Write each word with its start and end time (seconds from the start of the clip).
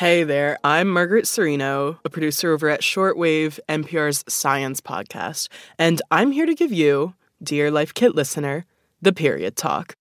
Hey 0.00 0.24
there, 0.24 0.58
I'm 0.64 0.88
Margaret 0.88 1.26
Cirino, 1.26 1.98
a 2.06 2.08
producer 2.08 2.54
over 2.54 2.70
at 2.70 2.80
Shortwave, 2.80 3.60
NPR's 3.68 4.24
science 4.32 4.80
podcast, 4.80 5.48
and 5.78 6.00
I'm 6.10 6.32
here 6.32 6.46
to 6.46 6.54
give 6.54 6.72
you, 6.72 7.12
dear 7.42 7.70
Life 7.70 7.92
Kit 7.92 8.14
listener, 8.14 8.64
the 9.02 9.12
period 9.12 9.56
talk. 9.56 9.92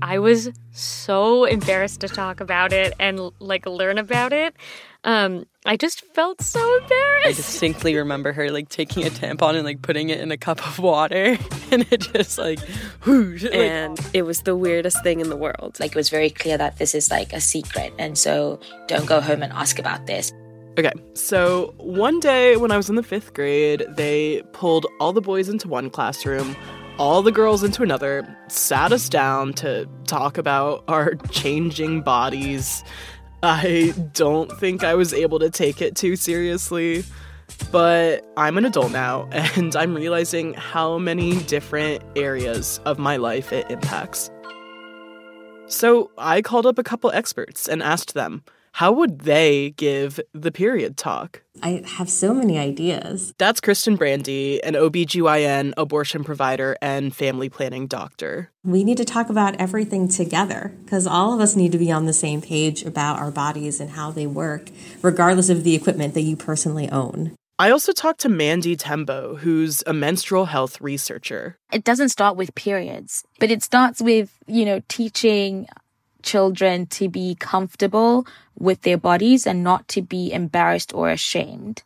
I 0.00 0.18
was 0.18 0.48
so 0.70 1.44
embarrassed 1.44 2.00
to 2.00 2.08
talk 2.08 2.40
about 2.40 2.72
it 2.72 2.94
and 2.98 3.30
like 3.38 3.66
learn 3.66 3.98
about 3.98 4.32
it. 4.32 4.54
Um, 5.04 5.46
I 5.64 5.76
just 5.76 6.04
felt 6.14 6.40
so 6.40 6.60
embarrassed. 6.78 7.26
I 7.26 7.32
distinctly 7.32 7.96
remember 7.96 8.32
her 8.32 8.50
like 8.50 8.68
taking 8.68 9.04
a 9.04 9.10
tampon 9.10 9.54
and 9.54 9.64
like 9.64 9.82
putting 9.82 10.10
it 10.10 10.20
in 10.20 10.30
a 10.30 10.36
cup 10.36 10.66
of 10.66 10.78
water, 10.78 11.38
and 11.70 11.86
it 11.90 12.00
just 12.12 12.38
like, 12.38 12.60
whoosh, 13.04 13.44
like 13.44 13.54
and 13.54 14.00
it 14.12 14.22
was 14.22 14.42
the 14.42 14.56
weirdest 14.56 15.02
thing 15.02 15.20
in 15.20 15.28
the 15.28 15.36
world. 15.36 15.78
Like 15.80 15.92
it 15.92 15.96
was 15.96 16.08
very 16.08 16.30
clear 16.30 16.56
that 16.58 16.78
this 16.78 16.94
is 16.94 17.10
like 17.10 17.32
a 17.32 17.40
secret, 17.40 17.92
and 17.98 18.16
so 18.16 18.60
don't 18.86 19.06
go 19.06 19.20
home 19.20 19.42
and 19.42 19.52
ask 19.52 19.78
about 19.78 20.06
this. 20.06 20.32
Okay, 20.78 20.92
so 21.14 21.74
one 21.76 22.18
day 22.18 22.56
when 22.56 22.70
I 22.70 22.76
was 22.76 22.88
in 22.88 22.94
the 22.96 23.02
fifth 23.02 23.34
grade, 23.34 23.84
they 23.90 24.42
pulled 24.52 24.86
all 25.00 25.12
the 25.12 25.20
boys 25.20 25.48
into 25.48 25.68
one 25.68 25.90
classroom, 25.90 26.56
all 26.98 27.22
the 27.22 27.32
girls 27.32 27.62
into 27.62 27.82
another, 27.82 28.26
sat 28.48 28.90
us 28.90 29.08
down 29.08 29.52
to 29.54 29.86
talk 30.06 30.38
about 30.38 30.82
our 30.88 31.16
changing 31.30 32.00
bodies. 32.00 32.82
I 33.42 33.92
don't 34.12 34.52
think 34.58 34.84
I 34.84 34.94
was 34.94 35.12
able 35.12 35.40
to 35.40 35.50
take 35.50 35.82
it 35.82 35.96
too 35.96 36.14
seriously, 36.14 37.04
but 37.72 38.24
I'm 38.36 38.56
an 38.56 38.64
adult 38.64 38.92
now 38.92 39.28
and 39.32 39.74
I'm 39.74 39.94
realizing 39.94 40.54
how 40.54 40.98
many 40.98 41.42
different 41.44 42.04
areas 42.14 42.80
of 42.84 43.00
my 43.00 43.16
life 43.16 43.52
it 43.52 43.68
impacts. 43.68 44.30
So 45.66 46.10
I 46.16 46.42
called 46.42 46.66
up 46.66 46.78
a 46.78 46.84
couple 46.84 47.10
experts 47.10 47.66
and 47.66 47.82
asked 47.82 48.14
them, 48.14 48.44
how 48.72 48.90
would 48.92 49.20
they 49.20 49.70
give 49.76 50.18
the 50.32 50.50
period 50.50 50.96
talk? 50.96 51.42
I 51.62 51.82
have 51.86 52.08
so 52.08 52.32
many 52.32 52.58
ideas. 52.58 53.34
That's 53.38 53.60
Kristyn 53.60 53.98
Brandi, 53.98 54.60
an 54.64 54.74
OBGYN, 54.74 55.74
abortion 55.76 56.24
provider, 56.24 56.76
and 56.80 57.14
family 57.14 57.50
planning 57.50 57.86
doctor. 57.86 58.50
We 58.64 58.82
need 58.82 58.96
to 58.96 59.04
talk 59.04 59.28
about 59.28 59.60
everything 59.60 60.08
together 60.08 60.74
because 60.84 61.06
all 61.06 61.34
of 61.34 61.40
us 61.40 61.54
need 61.54 61.72
to 61.72 61.78
be 61.78 61.92
on 61.92 62.06
the 62.06 62.12
same 62.14 62.40
page 62.40 62.82
about 62.82 63.18
our 63.18 63.30
bodies 63.30 63.78
and 63.78 63.90
how 63.90 64.10
they 64.10 64.26
work, 64.26 64.70
regardless 65.02 65.50
of 65.50 65.64
the 65.64 65.74
equipment 65.74 66.14
that 66.14 66.22
you 66.22 66.34
personally 66.34 66.90
own. 66.90 67.36
I 67.58 67.70
also 67.70 67.92
talked 67.92 68.20
to 68.20 68.28
Mandy 68.28 68.74
Tembo, 68.74 69.36
who's 69.36 69.84
a 69.86 69.92
menstrual 69.92 70.46
health 70.46 70.80
researcher. 70.80 71.58
It 71.72 71.84
doesn't 71.84 72.08
start 72.08 72.36
with 72.36 72.54
periods, 72.54 73.22
but 73.38 73.50
it 73.50 73.62
starts 73.62 74.00
with, 74.00 74.36
you 74.46 74.64
know, 74.64 74.80
teaching 74.88 75.68
children 76.22 76.86
to 76.86 77.08
be 77.08 77.34
comfortable 77.34 78.26
with 78.58 78.82
their 78.82 78.98
bodies 78.98 79.46
and 79.46 79.62
not 79.62 79.88
to 79.88 80.02
be 80.02 80.32
embarrassed 80.32 80.94
or 80.94 81.10
ashamed. 81.10 81.82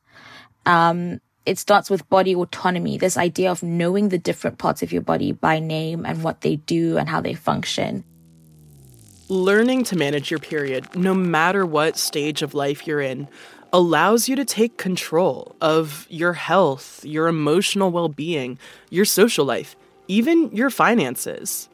Um, 0.65 1.21
it 1.47 1.59
starts 1.59 1.89
with 1.89 2.09
body 2.09 2.35
autonomy, 2.35 2.99
this 2.99 3.17
idea 3.17 3.51
of 3.51 3.63
knowing 3.63 4.09
the 4.09 4.19
different 4.19 4.59
parts 4.59 4.83
of 4.83 4.93
your 4.93 5.03
body 5.03 5.33
by 5.33 5.61
name 5.61 6.05
and 6.05 6.23
what 6.25 6.41
they 6.41 6.57
do 6.57 6.99
and 6.99 7.09
how 7.09 7.21
they 7.21 7.35
function. 7.35 8.05
Learning 9.29 9.85
to 9.85 9.97
manage 9.97 10.31
your 10.31 10.41
period, 10.41 10.95
no 10.95 11.15
matter 11.15 11.65
what 11.65 11.97
stage 11.97 12.43
of 12.43 12.55
life 12.55 12.87
you're 12.87 13.01
in, 13.01 13.29
allows 13.73 14.29
you 14.29 14.37
to 14.37 14.45
take 14.45 14.77
control 14.77 15.55
of 15.61 16.07
your 16.09 16.33
health, 16.33 17.05
your 17.05 17.29
emotional 17.29 17.91
well 17.91 18.09
being, 18.09 18.59
your 18.91 19.05
social 19.05 19.45
life, 19.45 19.77
even 20.09 20.51
your 20.55 20.71
finances. 20.71 21.69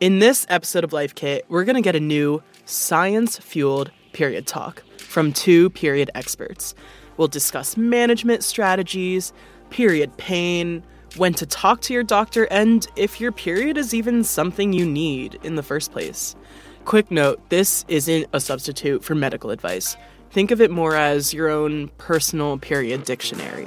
In 0.00 0.20
this 0.20 0.46
episode 0.48 0.84
of 0.84 0.92
Life 0.92 1.16
Kit, 1.16 1.44
we're 1.48 1.64
going 1.64 1.74
to 1.74 1.82
get 1.82 1.96
a 1.96 2.00
new 2.00 2.40
science 2.66 3.36
fueled 3.36 3.90
period 4.12 4.46
talk 4.46 4.84
from 4.96 5.32
two 5.32 5.70
period 5.70 6.08
experts. 6.14 6.72
We'll 7.16 7.26
discuss 7.26 7.76
management 7.76 8.44
strategies, 8.44 9.32
period 9.70 10.16
pain, 10.16 10.84
when 11.16 11.34
to 11.34 11.46
talk 11.46 11.80
to 11.80 11.92
your 11.92 12.04
doctor, 12.04 12.44
and 12.44 12.86
if 12.94 13.20
your 13.20 13.32
period 13.32 13.76
is 13.76 13.92
even 13.92 14.22
something 14.22 14.72
you 14.72 14.86
need 14.86 15.36
in 15.42 15.56
the 15.56 15.64
first 15.64 15.90
place. 15.90 16.36
Quick 16.84 17.10
note 17.10 17.40
this 17.48 17.84
isn't 17.88 18.28
a 18.32 18.38
substitute 18.38 19.02
for 19.02 19.16
medical 19.16 19.50
advice. 19.50 19.96
Think 20.30 20.52
of 20.52 20.60
it 20.60 20.70
more 20.70 20.94
as 20.94 21.34
your 21.34 21.48
own 21.48 21.88
personal 21.98 22.56
period 22.56 23.02
dictionary. 23.02 23.66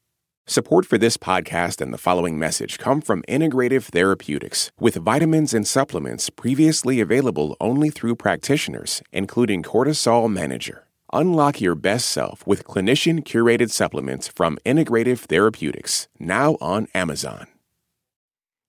Support 0.47 0.85
for 0.85 0.97
this 0.97 1.17
podcast 1.17 1.81
and 1.81 1.93
the 1.93 1.99
following 1.99 2.37
message 2.37 2.79
come 2.79 2.99
from 2.99 3.21
Integrative 3.23 3.83
Therapeutics, 3.83 4.71
with 4.79 4.95
vitamins 4.95 5.53
and 5.53 5.67
supplements 5.67 6.29
previously 6.29 6.99
available 6.99 7.55
only 7.61 7.89
through 7.89 8.15
practitioners, 8.15 9.01
including 9.11 9.63
Cortisol 9.63 10.31
Manager. 10.31 10.87
Unlock 11.13 11.61
your 11.61 11.75
best 11.75 12.09
self 12.09 12.45
with 12.47 12.65
clinician 12.65 13.23
curated 13.23 13.69
supplements 13.69 14.27
from 14.27 14.57
Integrative 14.65 15.19
Therapeutics, 15.19 16.07
now 16.19 16.57
on 16.59 16.87
Amazon. 16.95 17.47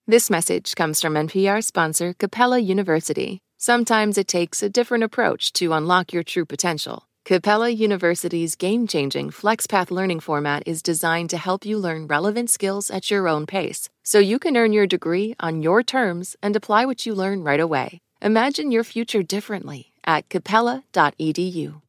This 0.05 0.29
message 0.29 0.75
comes 0.75 1.01
from 1.01 1.15
NPR 1.15 1.63
sponsor 1.63 2.13
Capella 2.13 2.59
University. 2.59 3.39
Sometimes 3.57 4.17
it 4.17 4.27
takes 4.27 4.61
a 4.61 4.69
different 4.69 5.05
approach 5.05 5.53
to 5.53 5.73
unlock 5.73 6.13
your 6.13 6.23
true 6.23 6.45
potential. 6.45 7.07
Capella 7.25 7.69
University's 7.69 8.53
game 8.53 8.85
changing 8.85 9.29
FlexPath 9.29 9.89
learning 9.89 10.19
format 10.19 10.61
is 10.65 10.81
designed 10.81 11.29
to 11.29 11.37
help 11.37 11.65
you 11.65 11.77
learn 11.77 12.05
relevant 12.05 12.49
skills 12.49 12.91
at 12.91 13.09
your 13.09 13.29
own 13.29 13.45
pace, 13.45 13.87
so 14.03 14.19
you 14.19 14.37
can 14.37 14.57
earn 14.57 14.73
your 14.73 14.85
degree 14.85 15.33
on 15.39 15.61
your 15.61 15.81
terms 15.83 16.35
and 16.43 16.53
apply 16.53 16.83
what 16.83 17.05
you 17.05 17.15
learn 17.15 17.41
right 17.41 17.61
away. 17.61 18.01
Imagine 18.21 18.73
your 18.73 18.83
future 18.83 19.23
differently 19.23 19.93
at 20.03 20.27
capella.edu. 20.27 21.81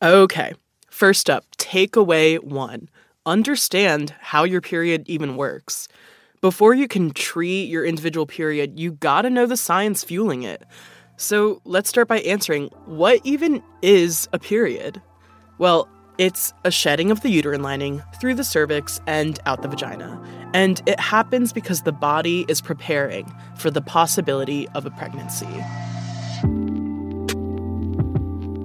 Okay, 0.00 0.52
first 0.88 1.28
up, 1.28 1.44
takeaway 1.58 2.38
one 2.38 2.88
understand 3.26 4.14
how 4.20 4.44
your 4.44 4.60
period 4.60 5.08
even 5.08 5.36
works. 5.36 5.88
Before 6.40 6.72
you 6.72 6.86
can 6.86 7.10
treat 7.10 7.64
your 7.64 7.84
individual 7.84 8.26
period, 8.26 8.78
you 8.78 8.92
gotta 8.92 9.28
know 9.28 9.46
the 9.46 9.56
science 9.56 10.04
fueling 10.04 10.44
it. 10.44 10.62
So 11.16 11.60
let's 11.64 11.88
start 11.88 12.08
by 12.08 12.20
answering 12.20 12.70
what 12.86 13.20
even 13.22 13.62
is 13.82 14.28
a 14.32 14.38
period? 14.38 15.00
Well, 15.58 15.88
it's 16.18 16.52
a 16.64 16.70
shedding 16.70 17.10
of 17.10 17.20
the 17.20 17.28
uterine 17.28 17.62
lining 17.62 18.02
through 18.20 18.34
the 18.34 18.44
cervix 18.44 19.00
and 19.06 19.38
out 19.46 19.62
the 19.62 19.68
vagina. 19.68 20.20
And 20.54 20.82
it 20.86 20.98
happens 20.98 21.52
because 21.52 21.82
the 21.82 21.92
body 21.92 22.44
is 22.48 22.60
preparing 22.60 23.32
for 23.56 23.70
the 23.70 23.80
possibility 23.80 24.68
of 24.70 24.86
a 24.86 24.90
pregnancy. 24.90 25.46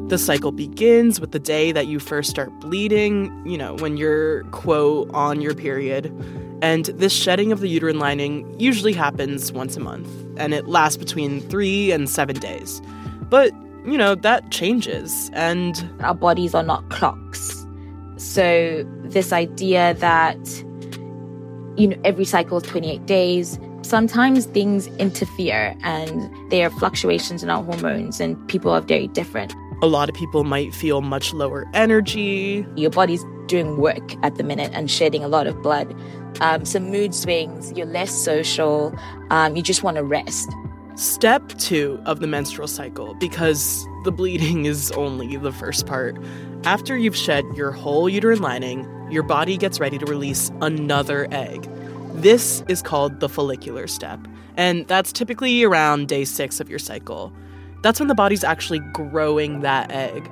The 0.10 0.18
cycle 0.18 0.52
begins 0.52 1.20
with 1.20 1.32
the 1.32 1.40
day 1.40 1.72
that 1.72 1.86
you 1.86 2.00
first 2.00 2.32
start 2.32 2.52
bleeding, 2.60 3.46
you 3.46 3.60
know, 3.60 3.76
when 3.76 3.96
you're, 3.96 4.44
quote, 4.46 5.10
on 5.14 5.40
your 5.40 5.54
period. 5.54 6.12
And 6.62 6.86
this 6.86 7.14
shedding 7.14 7.52
of 7.52 7.62
the 7.62 7.70
uterine 7.70 8.00
lining 8.00 8.60
usually 8.60 8.94
happens 8.94 9.52
once 9.52 9.78
a 9.78 9.80
month, 9.80 10.10
and 10.38 10.54
it 10.54 10.68
lasts 10.68 10.98
between 10.98 11.40
three 11.42 11.92
and 11.92 12.10
seven 12.10 12.38
days. 12.38 12.82
But, 13.30 13.54
you 13.86 13.98
know, 13.98 14.16
that 14.16 14.52
changes, 14.52 15.30
and. 15.34 15.90
Our 16.02 16.16
bodies 16.16 16.54
are 16.54 16.64
not 16.64 16.90
clocks. 16.90 17.66
So, 18.18 18.86
this 19.04 19.32
idea 19.32 19.94
that 19.96 20.38
you 21.80 21.88
know, 21.88 21.98
every 22.04 22.26
cycle 22.26 22.58
is 22.58 22.64
28 22.64 23.06
days. 23.06 23.58
Sometimes 23.82 24.46
things 24.46 24.88
interfere 24.98 25.76
and 25.82 26.52
there 26.52 26.68
are 26.68 26.70
fluctuations 26.70 27.42
in 27.42 27.50
our 27.50 27.64
hormones, 27.64 28.20
and 28.20 28.36
people 28.50 28.72
are 28.72 28.82
very 28.82 29.08
different. 29.08 29.54
A 29.82 29.88
lot 29.88 30.10
of 30.10 30.16
people 30.16 30.44
might 30.44 30.76
feel 30.76 31.00
much 31.02 31.34
lower 31.34 31.66
energy. 31.74 32.66
Your 32.76 32.90
body's 32.90 33.24
doing 33.48 33.78
work 33.78 34.14
at 34.24 34.36
the 34.36 34.44
minute 34.44 34.72
and 34.74 34.92
shedding 34.92 35.24
a 35.24 35.30
lot 35.30 35.48
of 35.48 35.62
blood. 35.62 35.96
Um, 36.42 36.64
some 36.66 36.90
mood 36.90 37.14
swings, 37.14 37.74
you're 37.74 37.86
less 37.86 38.12
social, 38.12 38.98
um, 39.30 39.56
you 39.56 39.62
just 39.62 39.84
want 39.84 39.98
to 39.98 40.04
rest. 40.04 40.50
Step 40.96 41.48
two 41.58 42.02
of 42.06 42.20
the 42.20 42.28
menstrual 42.28 42.68
cycle, 42.68 43.14
because 43.16 43.86
the 44.04 44.12
bleeding 44.12 44.66
is 44.66 44.92
only 44.92 45.38
the 45.38 45.52
first 45.52 45.86
part. 45.86 46.18
After 46.64 46.98
you've 46.98 47.16
shed 47.16 47.46
your 47.56 47.72
whole 47.72 48.10
uterine 48.10 48.42
lining, 48.42 48.88
your 49.10 49.24
body 49.24 49.58
gets 49.58 49.80
ready 49.80 49.98
to 49.98 50.06
release 50.06 50.52
another 50.62 51.28
egg. 51.32 51.70
This 52.14 52.64
is 52.68 52.82
called 52.82 53.20
the 53.20 53.30
follicular 53.30 53.88
step, 53.88 54.20
and 54.58 54.88
that's 54.88 55.12
typically 55.14 55.64
around 55.64 56.08
day 56.08 56.26
six 56.26 56.60
of 56.60 56.70
your 56.70 56.80
cycle. 56.80 57.34
That's 57.82 58.00
when 58.00 58.08
the 58.08 58.16
body's 58.16 58.44
actually 58.44 58.80
growing 58.94 59.62
that 59.62 59.92
egg. 59.92 60.30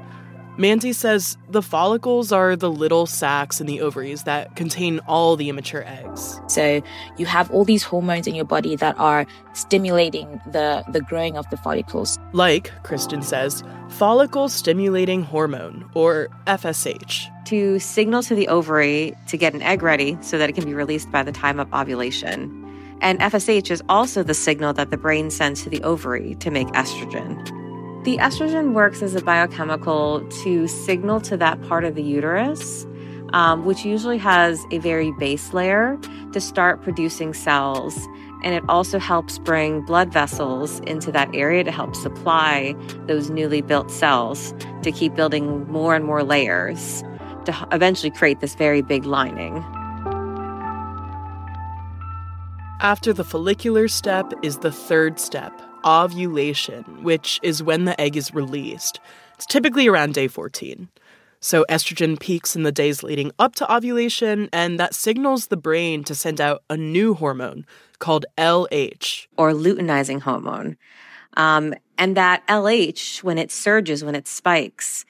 Mandy 0.57 0.91
says 0.91 1.37
the 1.49 1.61
follicles 1.61 2.31
are 2.31 2.55
the 2.55 2.71
little 2.71 3.05
sacs 3.05 3.61
in 3.61 3.67
the 3.67 3.79
ovaries 3.79 4.23
that 4.23 4.55
contain 4.55 4.99
all 5.07 5.35
the 5.35 5.49
immature 5.49 5.83
eggs. 5.85 6.41
So 6.47 6.81
you 7.17 7.27
have 7.27 7.51
all 7.51 7.63
these 7.63 7.83
hormones 7.83 8.25
in 8.25 8.33
your 8.33 8.45
body 8.45 8.75
that 8.75 8.97
are 8.97 9.27
stimulating 9.53 10.41
the, 10.51 10.83
the 10.91 11.01
growing 11.01 11.37
of 11.37 11.47
the 11.51 11.57
follicles. 11.57 12.17
Like, 12.33 12.71
Kristyn 12.81 13.21
says, 13.21 13.63
follicle 13.89 14.49
stimulating 14.49 15.21
hormone, 15.21 15.87
or 15.93 16.29
FSH. 16.47 17.27
To 17.45 17.77
signal 17.77 18.23
to 18.23 18.33
the 18.33 18.47
ovary 18.47 19.13
to 19.27 19.37
get 19.37 19.53
an 19.53 19.61
egg 19.61 19.83
ready 19.83 20.17
so 20.21 20.39
that 20.39 20.49
it 20.49 20.53
can 20.53 20.65
be 20.65 20.73
released 20.73 21.11
by 21.11 21.21
the 21.21 21.31
time 21.31 21.59
of 21.59 21.71
ovulation. 21.71 22.63
And 22.99 23.19
FSH 23.19 23.69
is 23.69 23.83
also 23.89 24.23
the 24.23 24.33
signal 24.33 24.73
that 24.73 24.89
the 24.89 24.97
brain 24.97 25.29
sends 25.29 25.61
to 25.63 25.69
the 25.69 25.83
ovary 25.83 26.33
to 26.39 26.49
make 26.49 26.67
estrogen. 26.69 27.66
The 28.07 28.19
estrogen 28.19 28.71
works 28.71 29.01
as 29.01 29.15
a 29.15 29.21
biochemical 29.21 30.21
to 30.43 30.65
signal 30.69 31.19
to 31.19 31.35
that 31.35 31.61
part 31.63 31.83
of 31.83 31.95
the 31.95 32.01
uterus, 32.01 32.87
um, 33.33 33.65
which 33.65 33.83
usually 33.83 34.17
has 34.17 34.63
a 34.71 34.77
very 34.77 35.11
base 35.19 35.51
layer, 35.51 35.99
to 36.31 36.39
start 36.39 36.81
producing 36.81 37.33
cells. 37.33 38.07
And 38.45 38.55
it 38.55 38.63
also 38.69 38.97
helps 38.97 39.39
bring 39.39 39.81
blood 39.81 40.13
vessels 40.13 40.79
into 40.87 41.11
that 41.11 41.35
area 41.35 41.65
to 41.65 41.71
help 41.71 41.97
supply 41.97 42.75
those 43.07 43.29
newly 43.29 43.59
built 43.59 43.91
cells 43.91 44.53
to 44.83 44.91
keep 44.93 45.13
building 45.13 45.69
more 45.69 45.93
and 45.93 46.05
more 46.05 46.23
layers 46.23 47.03
to 47.43 47.67
eventually 47.73 48.11
create 48.11 48.39
this 48.39 48.55
very 48.55 48.81
big 48.81 49.03
lining. 49.03 49.57
After 52.79 53.11
the 53.11 53.25
follicular 53.25 53.89
step 53.89 54.31
is 54.43 54.59
the 54.59 54.71
third 54.71 55.19
step, 55.19 55.51
ovulation, 55.87 56.83
which 57.03 57.39
is 57.41 57.63
when 57.63 57.85
the 57.85 57.99
egg 57.99 58.17
is 58.17 58.33
released. 58.33 58.99
It's 59.35 59.45
typically 59.45 59.87
around 59.87 60.13
day 60.13 60.27
14. 60.27 60.89
So 61.39 61.65
estrogen 61.69 62.19
peaks 62.19 62.55
in 62.55 62.63
the 62.63 62.71
days 62.71 63.03
leading 63.03 63.31
up 63.39 63.55
to 63.55 63.73
ovulation, 63.73 64.49
and 64.51 64.79
that 64.79 64.93
signals 64.93 65.47
the 65.47 65.57
brain 65.57 66.03
to 66.03 66.15
send 66.15 66.41
out 66.41 66.63
a 66.69 66.75
new 66.75 67.13
hormone 67.13 67.65
called 67.99 68.25
LH. 68.37 69.27
Or 69.37 69.51
luteinizing 69.53 70.21
hormone. 70.21 70.77
Um, 71.35 71.73
and 71.97 72.17
that 72.17 72.45
LH, 72.47 73.23
when 73.23 73.37
it 73.37 73.51
surges, 73.51 74.03
when 74.03 74.15
it 74.15 74.27
spikes, 74.27 75.05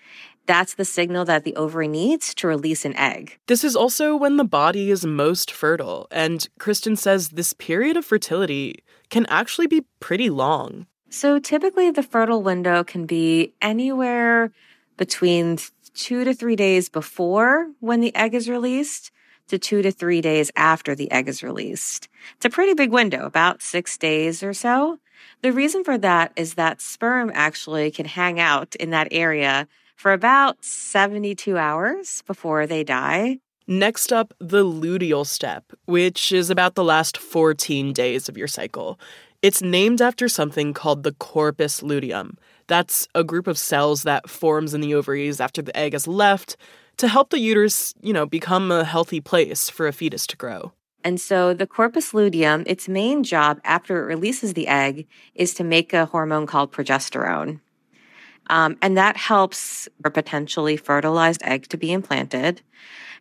that's 0.47 0.73
the 0.75 0.85
signal 0.85 1.25
that 1.25 1.43
the 1.43 1.55
ovary 1.55 1.87
needs 1.87 2.33
to 2.35 2.47
release 2.47 2.85
an 2.85 2.95
egg. 2.95 3.37
This 3.47 3.63
is 3.63 3.75
also 3.75 4.15
when 4.15 4.37
the 4.37 4.43
body 4.43 4.89
is 4.89 5.05
most 5.05 5.51
fertile, 5.51 6.07
and 6.09 6.47
Kristyn 6.57 6.95
says 6.95 7.29
this 7.29 7.53
period 7.53 7.97
of 7.97 8.05
fertility 8.05 8.83
can 9.09 9.25
actually 9.27 9.67
be 9.67 9.85
pretty 9.99 10.29
long. 10.29 10.87
So 11.09 11.39
typically, 11.39 11.91
the 11.91 12.03
fertile 12.03 12.41
window 12.41 12.83
can 12.83 13.05
be 13.05 13.53
anywhere 13.61 14.51
between 14.97 15.59
two 15.93 16.23
to 16.23 16.33
three 16.33 16.55
days 16.55 16.89
before 16.89 17.71
when 17.79 18.01
the 18.01 18.15
egg 18.15 18.33
is 18.33 18.49
released 18.49 19.11
to 19.47 19.57
two 19.57 19.81
to 19.81 19.91
three 19.91 20.21
days 20.21 20.51
after 20.55 20.93
the 20.93 21.09
egg 21.11 21.27
is 21.29 21.41
released. 21.41 22.09
It's 22.35 22.45
a 22.45 22.49
pretty 22.49 22.73
big 22.73 22.91
window, 22.91 23.25
about 23.25 23.61
six 23.61 23.97
days 23.97 24.43
or 24.43 24.53
so. 24.53 24.99
The 25.41 25.53
reason 25.53 25.83
for 25.83 25.97
that 25.99 26.33
is 26.35 26.55
that 26.55 26.81
sperm 26.81 27.31
actually 27.33 27.91
can 27.91 28.05
hang 28.05 28.39
out 28.39 28.75
in 28.75 28.89
that 28.89 29.07
area 29.11 29.67
for 29.97 30.13
about 30.13 30.63
72 30.63 31.57
hours 31.57 32.23
before 32.25 32.65
they 32.65 32.83
die. 32.83 33.39
Next 33.67 34.13
up, 34.13 34.33
the 34.39 34.63
luteal 34.63 35.25
step, 35.25 35.73
which 35.85 36.31
is 36.31 36.49
about 36.49 36.75
the 36.75 36.83
last 36.83 37.17
14 37.17 37.91
days 37.91 38.29
of 38.29 38.37
your 38.37 38.47
cycle. 38.47 38.97
It's 39.41 39.61
named 39.61 40.01
after 40.01 40.29
something 40.29 40.73
called 40.73 41.03
the 41.03 41.11
corpus 41.11 41.83
luteum. 41.83 42.37
That's 42.67 43.07
a 43.13 43.25
group 43.25 43.47
of 43.47 43.57
cells 43.57 44.03
that 44.03 44.29
forms 44.29 44.73
in 44.73 44.81
the 44.81 44.95
ovaries 44.95 45.41
after 45.41 45.61
the 45.61 45.75
egg 45.75 45.93
has 45.93 46.07
left 46.07 46.55
to 46.97 47.07
help 47.07 47.29
the 47.29 47.39
uterus, 47.39 47.93
you 48.01 48.13
know, 48.13 48.25
become 48.25 48.71
a 48.71 48.83
healthy 48.83 49.19
place 49.19 49.69
for 49.69 49.87
a 49.87 49.93
fetus 49.93 50.25
to 50.27 50.37
grow. 50.37 50.71
And 51.03 51.21
so 51.21 51.53
the 51.53 51.67
corpus 51.67 52.13
luteum, 52.13 52.63
its 52.67 52.89
main 52.89 53.23
job 53.23 53.59
after 53.63 54.01
it 54.01 54.05
releases 54.05 54.53
the 54.53 54.67
egg 54.67 55.07
is 55.35 55.53
to 55.55 55.63
make 55.63 55.93
a 55.93 56.05
hormone 56.05 56.47
called 56.47 56.71
progesterone. 56.71 57.59
Um, 58.49 58.77
and 58.81 58.97
that 58.97 59.17
helps 59.17 59.87
a 60.03 60.09
potentially 60.09 60.77
fertilized 60.77 61.41
egg 61.43 61.67
to 61.69 61.77
be 61.77 61.91
implanted. 61.91 62.61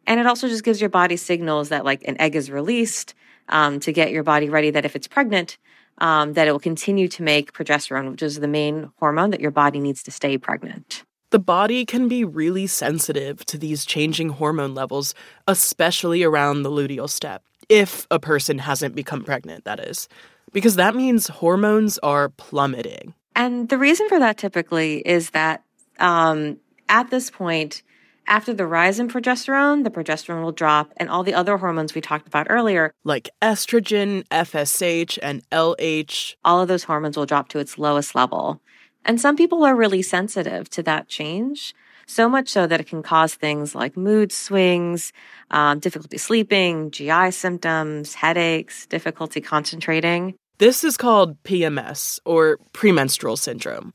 And 0.07 0.21
it 0.21 0.27
also 0.27 0.49
just 0.49 0.65
gives 0.65 0.81
your 0.81 0.91
body 0.91 1.17
signals 1.17 1.69
that 1.71 1.85
like 1.85 2.03
an 2.07 2.21
egg 2.21 2.37
is 2.37 2.51
released 2.51 3.15
um, 3.49 3.81
to 3.81 3.93
get 3.93 4.11
your 4.11 4.23
body 4.23 4.49
ready 4.49 4.71
that 4.71 4.85
if 4.85 4.95
it's 4.95 5.09
pregnant, 5.09 5.59
um, 5.99 6.35
that 6.35 6.47
it 6.47 6.53
will 6.53 6.61
continue 6.61 7.09
to 7.09 7.23
make 7.23 7.53
progesterone, 7.53 8.11
which 8.11 8.23
is 8.23 8.41
the 8.41 8.49
main 8.49 8.91
hormone 8.99 9.31
that 9.31 9.41
your 9.41 9.51
body 9.51 9.81
needs 9.81 10.03
to 10.05 10.11
stay 10.11 10.39
pregnant. 10.39 11.03
The 11.31 11.39
body 11.41 11.85
can 11.85 12.07
be 12.07 12.25
really 12.25 12.69
sensitive 12.69 13.45
to 13.47 13.59
these 13.59 13.85
changing 13.85 14.31
hormone 14.31 14.75
levels, 14.75 15.13
especially 15.49 16.23
around 16.23 16.63
the 16.63 16.71
luteal 16.71 17.11
step, 17.11 17.43
if 17.69 18.07
a 18.13 18.21
person 18.21 18.59
hasn't 18.59 18.95
become 18.95 19.25
pregnant, 19.25 19.65
that 19.65 19.81
is, 19.81 20.09
because 20.53 20.77
that 20.77 20.95
means 20.95 21.27
hormones 21.27 21.99
are 21.99 22.29
plummeting. 22.29 23.15
And 23.37 23.69
the 23.69 23.77
reason 23.77 24.09
for 24.09 24.19
that 24.19 24.39
typically 24.39 25.01
is 25.01 25.31
that 25.31 25.63
um, 26.01 26.57
at 26.89 27.11
this 27.11 27.31
point, 27.31 27.83
after 28.27 28.53
the 28.55 28.67
rise 28.67 28.99
in 28.99 29.09
progesterone, 29.09 29.85
the 29.85 29.91
progesterone 29.91 30.43
will 30.43 30.53
drop, 30.53 30.93
and 30.97 31.09
all 31.09 31.23
the 31.23 31.35
other 31.35 31.59
hormones 31.59 31.95
we 31.95 32.01
talked 32.01 32.27
about 32.27 32.47
earlier, 32.51 32.93
like 33.05 33.29
estrogen, 33.43 34.27
FSH, 34.29 35.19
and 35.23 35.49
LH, 35.51 36.35
all 36.45 36.61
of 36.61 36.67
those 36.67 36.85
hormones 36.85 37.17
will 37.17 37.27
drop 37.27 37.49
to 37.51 37.59
its 37.59 37.79
lowest 37.79 38.15
level. 38.15 38.61
And 39.05 39.21
some 39.21 39.37
people 39.37 39.65
are 39.65 39.77
really 39.77 40.03
sensitive 40.03 40.69
to 40.71 40.83
that 40.85 41.07
change, 41.07 41.75
so 42.07 42.29
much 42.29 42.49
so 42.49 42.67
that 42.67 42.81
it 42.81 42.89
can 42.89 43.03
cause 43.03 43.35
things 43.35 43.75
like 43.75 43.97
mood 43.97 44.33
swings, 44.33 45.13
um, 45.51 45.79
difficulty 45.79 46.19
sleeping, 46.19 46.91
GI 46.91 47.31
symptoms, 47.31 48.15
headaches, 48.15 48.87
difficulty 48.87 49.41
concentrating. 49.41 50.35
This 50.59 50.85
is 50.85 50.97
called 50.97 51.43
PMS, 51.43 52.19
or 52.25 52.57
premenstrual 52.73 53.37
syndrome. 53.37 53.93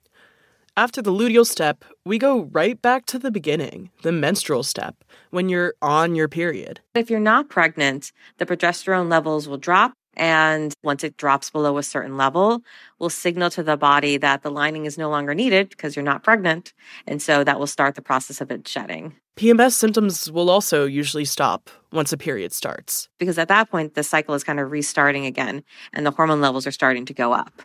After 0.78 1.02
the 1.02 1.12
luteal 1.12 1.44
step, 1.44 1.84
we 2.06 2.20
go 2.20 2.44
right 2.52 2.80
back 2.80 3.08
to 3.08 3.18
the 3.18 3.32
beginning, 3.32 3.90
the 4.04 4.12
menstrual 4.12 4.62
step, 4.62 5.04
when 5.32 5.50
you're 5.50 5.74
on 5.82 6.14
your 6.14 6.28
period. 6.28 6.80
If 6.94 7.10
you're 7.10 7.20
not 7.20 7.50
pregnant, 7.50 8.12
the 8.38 8.46
progesterone 8.46 9.10
levels 9.10 9.48
will 9.48 9.58
drop. 9.58 9.94
And 10.16 10.74
once 10.84 11.04
it 11.04 11.18
drops 11.18 11.50
below 11.50 11.78
a 11.78 11.84
certain 11.84 12.18
level, 12.18 12.62
will 13.00 13.10
signal 13.10 13.50
to 13.52 13.64
the 13.64 13.78
body 13.78 14.18
that 14.18 14.44
the 14.44 14.52
lining 14.52 14.86
is 14.86 14.98
no 14.98 15.10
longer 15.10 15.34
needed 15.34 15.70
because 15.70 15.96
you're 15.96 16.04
not 16.04 16.24
pregnant. 16.24 16.74
And 17.08 17.22
so 17.22 17.44
that 17.44 17.60
will 17.60 17.68
start 17.68 17.96
the 17.96 18.02
process 18.02 18.42
of 18.42 18.52
it 18.52 18.68
shedding. 18.68 19.16
PMS 19.38 19.74
symptoms 19.74 20.30
will 20.30 20.50
also 20.50 20.86
usually 20.86 21.26
stop 21.26 21.70
once 21.92 22.12
a 22.12 22.18
period 22.18 22.52
starts. 22.52 23.08
Because 23.18 23.38
at 23.38 23.48
that 23.48 23.72
point, 23.72 23.94
the 23.94 24.04
cycle 24.04 24.36
is 24.36 24.44
kind 24.44 24.60
of 24.60 24.72
restarting 24.72 25.26
again 25.26 25.64
and 25.94 26.06
the 26.06 26.12
hormone 26.12 26.42
levels 26.42 26.68
are 26.68 26.72
starting 26.72 27.06
to 27.06 27.14
go 27.14 27.34
up. 27.34 27.62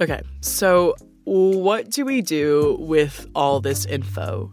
Okay, 0.00 0.20
so 0.40 0.94
what 1.24 1.90
do 1.90 2.04
we 2.04 2.20
do 2.20 2.76
with 2.80 3.26
all 3.34 3.60
this 3.60 3.86
info? 3.86 4.52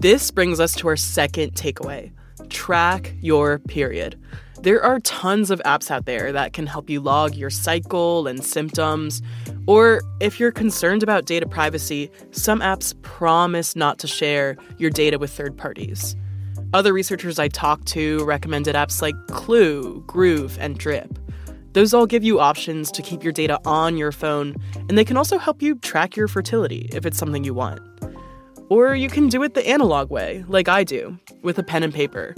This 0.00 0.30
brings 0.30 0.60
us 0.60 0.74
to 0.76 0.88
our 0.88 0.96
second 0.96 1.52
takeaway 1.52 2.12
track 2.48 3.14
your 3.20 3.58
period. 3.58 4.18
There 4.62 4.82
are 4.82 5.00
tons 5.00 5.50
of 5.50 5.58
apps 5.64 5.90
out 5.90 6.04
there 6.04 6.32
that 6.32 6.52
can 6.52 6.66
help 6.66 6.90
you 6.90 7.00
log 7.00 7.34
your 7.34 7.48
cycle 7.48 8.26
and 8.26 8.44
symptoms. 8.44 9.22
Or 9.66 10.02
if 10.20 10.38
you're 10.38 10.52
concerned 10.52 11.02
about 11.02 11.24
data 11.24 11.48
privacy, 11.48 12.10
some 12.30 12.60
apps 12.60 12.94
promise 13.00 13.74
not 13.74 13.98
to 14.00 14.06
share 14.06 14.58
your 14.76 14.90
data 14.90 15.18
with 15.18 15.30
third 15.30 15.56
parties. 15.56 16.14
Other 16.74 16.92
researchers 16.92 17.38
I 17.38 17.48
talked 17.48 17.86
to 17.88 18.22
recommended 18.26 18.74
apps 18.74 19.00
like 19.00 19.14
Clue, 19.28 20.04
Groove, 20.06 20.58
and 20.60 20.76
Drip. 20.76 21.18
Those 21.72 21.94
all 21.94 22.04
give 22.04 22.22
you 22.22 22.38
options 22.38 22.92
to 22.92 23.00
keep 23.00 23.24
your 23.24 23.32
data 23.32 23.58
on 23.64 23.96
your 23.96 24.12
phone, 24.12 24.56
and 24.90 24.98
they 24.98 25.06
can 25.06 25.16
also 25.16 25.38
help 25.38 25.62
you 25.62 25.76
track 25.76 26.16
your 26.16 26.28
fertility 26.28 26.90
if 26.92 27.06
it's 27.06 27.16
something 27.16 27.44
you 27.44 27.54
want. 27.54 27.80
Or 28.68 28.94
you 28.94 29.08
can 29.08 29.28
do 29.28 29.42
it 29.42 29.54
the 29.54 29.66
analog 29.66 30.10
way, 30.10 30.44
like 30.48 30.68
I 30.68 30.84
do, 30.84 31.18
with 31.42 31.58
a 31.58 31.62
pen 31.62 31.82
and 31.82 31.94
paper. 31.94 32.34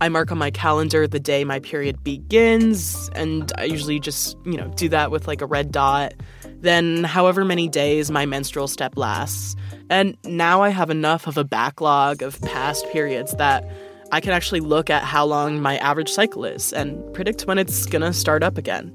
I 0.00 0.08
mark 0.10 0.30
on 0.30 0.38
my 0.38 0.50
calendar 0.50 1.06
the 1.06 1.18
day 1.20 1.44
my 1.44 1.58
period 1.58 2.04
begins, 2.04 3.08
and 3.14 3.50
I 3.56 3.64
usually 3.64 3.98
just, 3.98 4.36
you 4.44 4.56
know, 4.56 4.68
do 4.76 4.90
that 4.90 5.10
with 5.10 5.26
like 5.26 5.40
a 5.40 5.46
red 5.46 5.72
dot. 5.72 6.12
Then, 6.60 7.04
however 7.04 7.44
many 7.44 7.68
days 7.68 8.10
my 8.10 8.26
menstrual 8.26 8.68
step 8.68 8.96
lasts. 8.96 9.56
And 9.88 10.16
now 10.24 10.62
I 10.62 10.68
have 10.68 10.90
enough 10.90 11.26
of 11.26 11.38
a 11.38 11.44
backlog 11.44 12.22
of 12.22 12.40
past 12.42 12.86
periods 12.90 13.34
that 13.36 13.64
I 14.12 14.20
can 14.20 14.32
actually 14.32 14.60
look 14.60 14.90
at 14.90 15.02
how 15.02 15.24
long 15.24 15.60
my 15.60 15.78
average 15.78 16.10
cycle 16.10 16.44
is 16.44 16.72
and 16.72 17.00
predict 17.14 17.46
when 17.46 17.58
it's 17.58 17.86
gonna 17.86 18.12
start 18.12 18.42
up 18.42 18.58
again. 18.58 18.94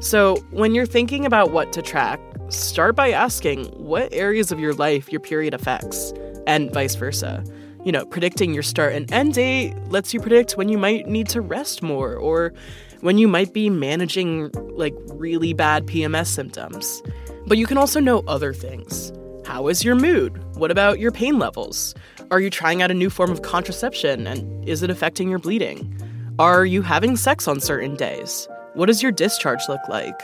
So, 0.00 0.36
when 0.50 0.74
you're 0.74 0.86
thinking 0.86 1.24
about 1.24 1.52
what 1.52 1.72
to 1.72 1.82
track, 1.82 2.20
start 2.48 2.96
by 2.96 3.12
asking 3.12 3.66
what 3.66 4.12
areas 4.12 4.50
of 4.50 4.58
your 4.58 4.74
life 4.74 5.10
your 5.10 5.20
period 5.20 5.54
affects, 5.54 6.12
and 6.46 6.72
vice 6.72 6.96
versa. 6.96 7.44
You 7.86 7.92
know, 7.92 8.04
predicting 8.04 8.52
your 8.52 8.64
start 8.64 8.94
and 8.94 9.12
end 9.12 9.34
date 9.34 9.72
lets 9.90 10.12
you 10.12 10.18
predict 10.18 10.56
when 10.56 10.68
you 10.68 10.76
might 10.76 11.06
need 11.06 11.28
to 11.28 11.40
rest 11.40 11.84
more 11.84 12.16
or 12.16 12.52
when 13.00 13.16
you 13.16 13.28
might 13.28 13.52
be 13.52 13.70
managing 13.70 14.50
like 14.72 14.92
really 15.12 15.52
bad 15.52 15.86
PMS 15.86 16.26
symptoms. 16.26 17.00
But 17.46 17.58
you 17.58 17.66
can 17.68 17.78
also 17.78 18.00
know 18.00 18.24
other 18.26 18.52
things. 18.52 19.12
How 19.44 19.68
is 19.68 19.84
your 19.84 19.94
mood? 19.94 20.36
What 20.56 20.72
about 20.72 20.98
your 20.98 21.12
pain 21.12 21.38
levels? 21.38 21.94
Are 22.32 22.40
you 22.40 22.50
trying 22.50 22.82
out 22.82 22.90
a 22.90 22.94
new 22.94 23.08
form 23.08 23.30
of 23.30 23.42
contraception 23.42 24.26
and 24.26 24.68
is 24.68 24.82
it 24.82 24.90
affecting 24.90 25.30
your 25.30 25.38
bleeding? 25.38 25.96
Are 26.40 26.66
you 26.66 26.82
having 26.82 27.16
sex 27.16 27.46
on 27.46 27.60
certain 27.60 27.94
days? 27.94 28.48
What 28.74 28.86
does 28.86 29.00
your 29.00 29.12
discharge 29.12 29.60
look 29.68 29.88
like? 29.88 30.20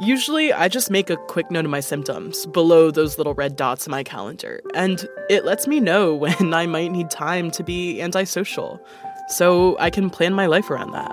Usually, 0.00 0.52
I 0.52 0.68
just 0.68 0.92
make 0.92 1.10
a 1.10 1.16
quick 1.16 1.50
note 1.50 1.64
of 1.64 1.72
my 1.72 1.80
symptoms 1.80 2.46
below 2.46 2.92
those 2.92 3.18
little 3.18 3.34
red 3.34 3.56
dots 3.56 3.84
in 3.84 3.90
my 3.90 4.04
calendar, 4.04 4.60
and 4.74 5.08
it 5.28 5.44
lets 5.44 5.66
me 5.66 5.80
know 5.80 6.14
when 6.14 6.54
I 6.54 6.66
might 6.66 6.92
need 6.92 7.10
time 7.10 7.50
to 7.52 7.64
be 7.64 8.00
antisocial, 8.00 8.80
so 9.28 9.76
I 9.80 9.90
can 9.90 10.08
plan 10.08 10.34
my 10.34 10.46
life 10.46 10.70
around 10.70 10.92
that. 10.92 11.12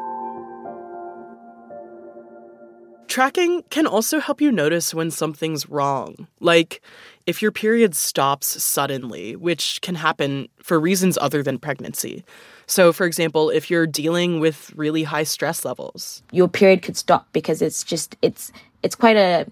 Tracking 3.08 3.64
can 3.70 3.88
also 3.88 4.20
help 4.20 4.40
you 4.40 4.52
notice 4.52 4.94
when 4.94 5.10
something's 5.10 5.68
wrong, 5.70 6.28
like 6.40 6.82
if 7.26 7.42
your 7.42 7.52
period 7.52 7.96
stops 7.96 8.62
suddenly, 8.62 9.36
which 9.36 9.80
can 9.82 9.96
happen 9.96 10.48
for 10.62 10.80
reasons 10.80 11.18
other 11.20 11.42
than 11.42 11.58
pregnancy. 11.58 12.24
So, 12.68 12.92
for 12.92 13.06
example, 13.06 13.50
if 13.50 13.70
you're 13.70 13.88
dealing 13.88 14.40
with 14.40 14.72
really 14.76 15.04
high 15.04 15.24
stress 15.24 15.64
levels, 15.64 16.24
your 16.32 16.48
period 16.48 16.82
could 16.82 16.98
stop 16.98 17.28
because 17.32 17.62
it's 17.62 17.84
just 17.84 18.16
it's 18.22 18.52
it's 18.86 18.96
quite 18.96 19.18
a 19.18 19.48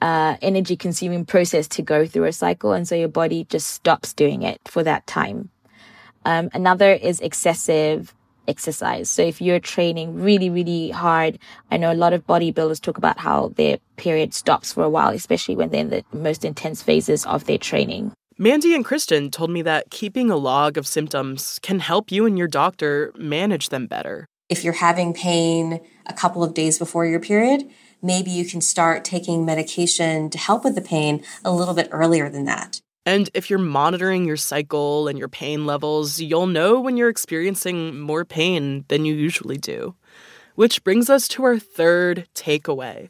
uh, 0.00 0.36
energy 0.40 0.74
consuming 0.74 1.26
process 1.26 1.68
to 1.68 1.82
go 1.82 2.06
through 2.06 2.24
a 2.24 2.32
cycle, 2.32 2.72
and 2.72 2.88
so 2.88 2.94
your 2.94 3.08
body 3.08 3.44
just 3.44 3.68
stops 3.68 4.14
doing 4.14 4.42
it 4.42 4.58
for 4.64 4.82
that 4.82 5.06
time. 5.06 5.50
Um, 6.24 6.48
another 6.54 6.90
is 6.92 7.20
excessive 7.20 8.14
exercise. 8.48 9.10
So 9.10 9.22
if 9.22 9.42
you're 9.42 9.60
training 9.60 10.20
really, 10.20 10.48
really 10.48 10.90
hard, 10.90 11.38
I 11.70 11.76
know 11.76 11.92
a 11.92 11.94
lot 11.94 12.14
of 12.14 12.26
bodybuilders 12.26 12.80
talk 12.80 12.96
about 12.96 13.18
how 13.18 13.52
their 13.56 13.78
period 13.96 14.32
stops 14.32 14.72
for 14.72 14.82
a 14.82 14.88
while, 14.88 15.10
especially 15.10 15.56
when 15.56 15.68
they're 15.68 15.80
in 15.80 15.90
the 15.90 16.04
most 16.12 16.44
intense 16.44 16.82
phases 16.82 17.26
of 17.26 17.44
their 17.44 17.58
training. 17.58 18.12
Mandy 18.38 18.74
and 18.74 18.84
Kristyn 18.84 19.30
told 19.30 19.50
me 19.50 19.60
that 19.62 19.90
keeping 19.90 20.30
a 20.30 20.36
log 20.36 20.78
of 20.78 20.86
symptoms 20.86 21.58
can 21.62 21.80
help 21.80 22.10
you 22.10 22.24
and 22.24 22.38
your 22.38 22.48
doctor 22.48 23.12
manage 23.16 23.68
them 23.68 23.86
better. 23.86 24.26
If 24.48 24.64
you're 24.64 24.74
having 24.74 25.14
pain 25.14 25.80
a 26.06 26.12
couple 26.12 26.42
of 26.42 26.52
days 26.52 26.78
before 26.78 27.06
your 27.06 27.20
period, 27.20 27.70
maybe 28.04 28.30
you 28.30 28.44
can 28.44 28.60
start 28.60 29.04
taking 29.04 29.44
medication 29.44 30.28
to 30.30 30.38
help 30.38 30.62
with 30.62 30.74
the 30.74 30.82
pain 30.82 31.24
a 31.44 31.52
little 31.52 31.74
bit 31.74 31.88
earlier 31.90 32.28
than 32.28 32.44
that. 32.44 32.80
And 33.06 33.28
if 33.34 33.50
you're 33.50 33.58
monitoring 33.58 34.24
your 34.24 34.36
cycle 34.36 35.08
and 35.08 35.18
your 35.18 35.28
pain 35.28 35.66
levels, 35.66 36.20
you'll 36.20 36.46
know 36.46 36.80
when 36.80 36.96
you're 36.96 37.08
experiencing 37.08 37.98
more 37.98 38.24
pain 38.24 38.84
than 38.88 39.04
you 39.04 39.14
usually 39.14 39.58
do. 39.58 39.94
Which 40.54 40.84
brings 40.84 41.10
us 41.10 41.26
to 41.28 41.44
our 41.44 41.58
third 41.58 42.28
takeaway. 42.34 43.08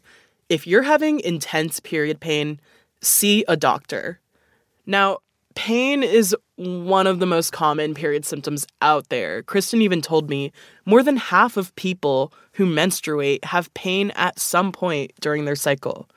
If 0.48 0.66
you're 0.66 0.82
having 0.82 1.20
intense 1.20 1.80
period 1.80 2.20
pain, 2.20 2.60
see 3.02 3.44
a 3.46 3.56
doctor. 3.56 4.20
Now, 4.86 5.18
pain 5.54 6.02
is 6.02 6.36
one 6.56 7.06
of 7.06 7.18
the 7.18 7.26
most 7.26 7.52
common 7.52 7.94
period 7.94 8.24
symptoms 8.24 8.66
out 8.82 9.08
there. 9.08 9.42
Kristyn 9.42 9.82
even 9.82 10.00
told 10.00 10.30
me 10.30 10.52
more 10.86 11.02
than 11.02 11.16
half 11.16 11.56
of 11.56 11.74
people 11.76 12.32
who 12.52 12.66
menstruate 12.66 13.44
have 13.44 13.72
pain 13.74 14.10
at 14.12 14.38
some 14.38 14.72
point 14.72 15.12
during 15.20 15.44
their 15.44 15.56
cycle. 15.56 16.08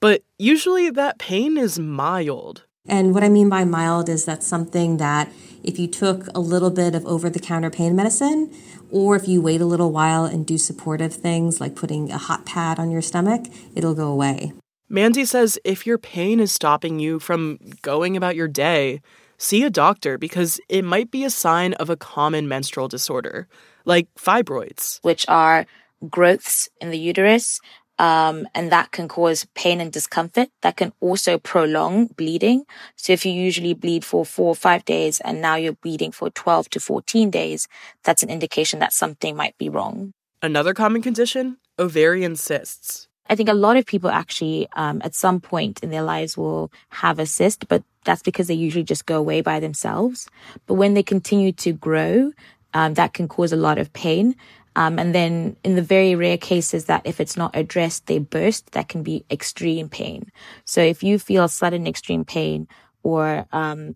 But 0.00 0.22
usually 0.38 0.90
that 0.90 1.18
pain 1.18 1.56
is 1.56 1.78
mild. 1.78 2.64
And 2.88 3.12
what 3.14 3.24
I 3.24 3.28
mean 3.28 3.48
by 3.48 3.64
mild 3.64 4.08
is 4.08 4.26
that 4.26 4.42
something 4.42 4.98
that 4.98 5.32
if 5.64 5.78
you 5.78 5.88
took 5.88 6.28
a 6.34 6.40
little 6.40 6.70
bit 6.70 6.94
of 6.94 7.04
over 7.06 7.28
the 7.28 7.40
counter 7.40 7.70
pain 7.70 7.96
medicine, 7.96 8.52
or 8.90 9.16
if 9.16 9.26
you 9.26 9.40
wait 9.40 9.60
a 9.60 9.66
little 9.66 9.90
while 9.90 10.24
and 10.24 10.46
do 10.46 10.56
supportive 10.56 11.12
things 11.12 11.60
like 11.60 11.74
putting 11.74 12.12
a 12.12 12.18
hot 12.18 12.46
pad 12.46 12.78
on 12.78 12.90
your 12.90 13.02
stomach, 13.02 13.46
it'll 13.74 13.94
go 13.94 14.08
away. 14.08 14.52
Mandy 14.88 15.24
says 15.24 15.58
if 15.64 15.86
your 15.86 15.98
pain 15.98 16.38
is 16.38 16.52
stopping 16.52 17.00
you 17.00 17.18
from 17.18 17.58
going 17.82 18.16
about 18.16 18.36
your 18.36 18.46
day, 18.46 19.00
see 19.36 19.64
a 19.64 19.70
doctor 19.70 20.16
because 20.16 20.60
it 20.68 20.84
might 20.84 21.10
be 21.10 21.24
a 21.24 21.30
sign 21.30 21.74
of 21.74 21.90
a 21.90 21.96
common 21.96 22.46
menstrual 22.46 22.86
disorder, 22.86 23.48
like 23.84 24.06
fibroids, 24.14 25.00
which 25.02 25.26
are 25.28 25.66
growths 26.08 26.68
in 26.80 26.90
the 26.90 26.98
uterus. 26.98 27.60
Um, 27.98 28.46
and 28.54 28.70
that 28.72 28.92
can 28.92 29.08
cause 29.08 29.46
pain 29.54 29.80
and 29.80 29.90
discomfort. 29.90 30.50
That 30.60 30.76
can 30.76 30.92
also 31.00 31.38
prolong 31.38 32.08
bleeding. 32.08 32.64
So 32.94 33.14
if 33.14 33.24
you 33.24 33.32
usually 33.32 33.72
bleed 33.72 34.04
for 34.04 34.24
four 34.26 34.48
or 34.48 34.54
five 34.54 34.84
days 34.84 35.18
and 35.20 35.40
now 35.40 35.56
you're 35.56 35.72
bleeding 35.72 36.12
for 36.12 36.28
12 36.30 36.68
to 36.70 36.80
14 36.80 37.30
days, 37.30 37.68
that's 38.04 38.22
an 38.22 38.28
indication 38.28 38.80
that 38.80 38.92
something 38.92 39.34
might 39.34 39.56
be 39.56 39.70
wrong. 39.70 40.12
Another 40.42 40.74
common 40.74 41.00
condition 41.00 41.56
ovarian 41.78 42.36
cysts. 42.36 43.08
I 43.28 43.34
think 43.34 43.48
a 43.48 43.54
lot 43.54 43.76
of 43.76 43.86
people 43.86 44.10
actually, 44.10 44.68
um, 44.74 45.00
at 45.04 45.14
some 45.14 45.40
point 45.40 45.80
in 45.82 45.90
their 45.90 46.02
lives 46.02 46.36
will 46.36 46.70
have 46.90 47.18
a 47.18 47.26
cyst, 47.26 47.68
but 47.68 47.82
that's 48.04 48.22
because 48.22 48.46
they 48.46 48.54
usually 48.54 48.84
just 48.84 49.06
go 49.06 49.18
away 49.18 49.40
by 49.40 49.60
themselves. 49.60 50.28
But 50.66 50.74
when 50.74 50.94
they 50.94 51.02
continue 51.02 51.52
to 51.52 51.72
grow, 51.72 52.32
um, 52.74 52.94
that 52.94 53.14
can 53.14 53.26
cause 53.28 53.52
a 53.52 53.56
lot 53.56 53.78
of 53.78 53.92
pain. 53.92 54.36
Um, 54.76 54.98
and 54.98 55.14
then 55.14 55.56
in 55.64 55.74
the 55.74 55.82
very 55.82 56.14
rare 56.14 56.36
cases 56.36 56.84
that 56.84 57.02
if 57.04 57.20
it's 57.20 57.36
not 57.36 57.56
addressed, 57.56 58.06
they 58.06 58.18
burst, 58.18 58.72
that 58.72 58.88
can 58.88 59.02
be 59.02 59.24
extreme 59.30 59.88
pain. 59.88 60.30
So 60.64 60.80
if 60.82 61.02
you 61.02 61.18
feel 61.18 61.48
sudden 61.48 61.86
extreme 61.86 62.24
pain 62.24 62.68
or, 63.02 63.46
um, 63.52 63.94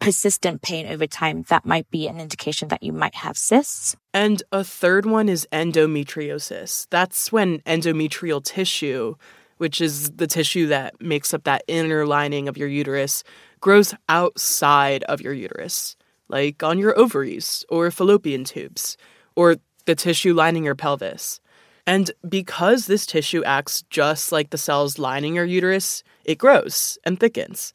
persistent 0.00 0.62
pain 0.62 0.86
over 0.86 1.06
time, 1.06 1.44
that 1.48 1.64
might 1.64 1.90
be 1.90 2.06
an 2.06 2.20
indication 2.20 2.68
that 2.68 2.82
you 2.82 2.92
might 2.92 3.14
have 3.14 3.38
cysts. 3.38 3.96
And 4.12 4.42
a 4.52 4.62
third 4.62 5.06
one 5.06 5.28
is 5.28 5.48
endometriosis. 5.52 6.86
That's 6.90 7.32
when 7.32 7.60
endometrial 7.60 8.44
tissue, 8.44 9.16
which 9.56 9.80
is 9.80 10.10
the 10.10 10.26
tissue 10.26 10.66
that 10.66 11.00
makes 11.00 11.32
up 11.32 11.44
that 11.44 11.64
inner 11.66 12.06
lining 12.06 12.48
of 12.48 12.56
your 12.56 12.68
uterus, 12.68 13.24
grows 13.60 13.94
outside 14.08 15.04
of 15.04 15.20
your 15.20 15.32
uterus, 15.32 15.96
like 16.28 16.62
on 16.62 16.78
your 16.78 16.98
ovaries 16.98 17.64
or 17.68 17.90
fallopian 17.90 18.44
tubes, 18.44 18.96
or 19.34 19.56
the 19.86 19.94
tissue 19.94 20.34
lining 20.34 20.64
your 20.64 20.74
pelvis. 20.74 21.40
And 21.86 22.10
because 22.28 22.86
this 22.86 23.06
tissue 23.06 23.42
acts 23.44 23.82
just 23.88 24.30
like 24.30 24.50
the 24.50 24.58
cells 24.58 24.98
lining 24.98 25.34
your 25.34 25.46
uterus, 25.46 26.02
it 26.24 26.36
grows 26.36 26.98
and 27.04 27.18
thickens. 27.18 27.72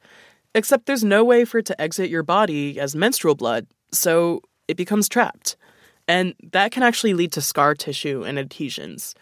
Except 0.56 0.86
there's 0.86 1.04
no 1.04 1.24
way 1.24 1.46
for 1.46 1.60
it 1.60 1.66
to 1.68 1.82
exit 1.82 2.10
your 2.10 2.24
body 2.24 2.80
as 2.80 2.96
menstrual 2.96 3.36
blood, 3.36 3.68
so 3.92 4.42
it 4.68 4.78
becomes 4.78 5.10
trapped. 5.10 5.56
And 6.08 6.36
that 6.52 6.72
can 6.72 6.84
actually 6.84 7.14
lead 7.14 7.32
to 7.34 7.42
scar 7.42 7.74
tissue 7.76 8.24
and 8.24 8.38
adhesions. 8.38 9.16